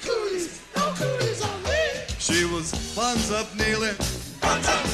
Cooties? 0.00 0.60
No 0.74 0.90
cooties 0.92 1.42
on 1.42 1.62
me. 1.64 1.78
She 2.18 2.46
was 2.46 2.72
buns 2.96 3.30
up 3.30 3.54
kneeling. 3.56 3.96
Buns 4.40 4.66
up. 4.68 4.86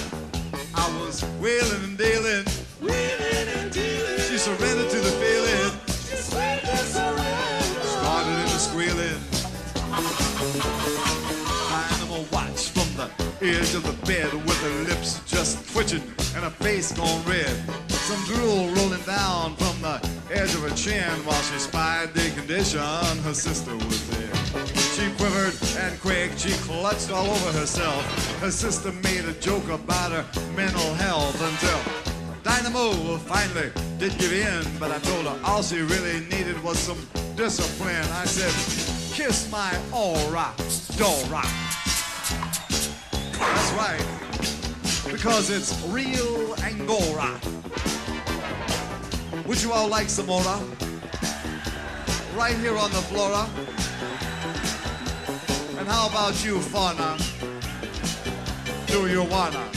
I 0.74 1.00
was 1.00 1.22
wheeling 1.40 1.84
and 1.84 1.96
dealing. 1.96 2.44
Wheeling 2.80 3.57
surrendered 4.58 4.90
to 4.90 5.00
the 5.00 5.10
feeling. 5.12 5.70
Started 7.84 8.38
into 8.42 8.58
squealing. 8.58 9.18
Animal 11.94 12.26
watch 12.32 12.70
from 12.70 12.88
the 12.96 13.08
edge 13.44 13.74
of 13.74 13.84
the 13.84 14.06
bed 14.06 14.32
with 14.32 14.60
her 14.62 14.84
lips 14.84 15.20
just 15.26 15.72
twitching 15.72 16.02
and 16.34 16.44
her 16.44 16.50
face 16.50 16.92
gone 16.92 17.24
red. 17.24 17.54
Some 17.88 18.22
drool 18.24 18.68
rolling 18.74 19.02
down 19.02 19.54
from 19.56 19.80
the 19.82 20.00
edge 20.30 20.54
of 20.54 20.62
her 20.62 20.74
chin 20.74 21.10
while 21.24 21.42
she 21.42 21.58
spied 21.58 22.14
the 22.14 22.30
condition 22.30 22.80
her 23.24 23.34
sister 23.34 23.74
was 23.74 24.18
in. 24.18 24.32
She 24.96 25.10
quivered 25.16 25.54
and 25.78 26.00
quaked, 26.00 26.40
she 26.40 26.52
clutched 26.64 27.10
all 27.10 27.26
over 27.26 27.58
herself. 27.58 28.02
Her 28.40 28.50
sister 28.50 28.92
made 28.92 29.24
a 29.24 29.34
joke 29.34 29.68
about 29.68 30.12
her 30.12 30.24
mental 30.56 30.94
health 30.94 31.40
until 31.40 32.07
Dynamo 32.48 33.18
finally 33.18 33.70
did 33.98 34.16
give 34.16 34.32
in, 34.32 34.64
but 34.80 34.90
I 34.90 34.98
told 35.00 35.26
her 35.26 35.38
all 35.44 35.62
she 35.62 35.82
really 35.82 36.20
needed 36.20 36.58
was 36.64 36.78
some 36.78 36.96
discipline. 37.36 38.06
I 38.10 38.24
said, 38.24 38.50
kiss 39.14 39.50
my 39.52 39.70
aura, 39.92 40.54
Dora. 40.96 41.44
That's 43.36 43.70
right, 43.76 44.02
because 45.12 45.50
it's 45.50 45.78
real 45.88 46.54
Angora. 46.64 47.38
Would 49.46 49.62
you 49.62 49.72
all 49.72 49.88
like 49.88 50.08
some 50.08 50.24
more? 50.24 50.40
Right 52.34 52.56
here 52.56 52.78
on 52.78 52.90
the 52.92 53.02
flora. 53.10 53.46
And 55.78 55.86
how 55.86 56.08
about 56.08 56.42
you, 56.42 56.60
fauna? 56.62 57.18
Do 58.86 59.06
you 59.06 59.24
wanna? 59.24 59.68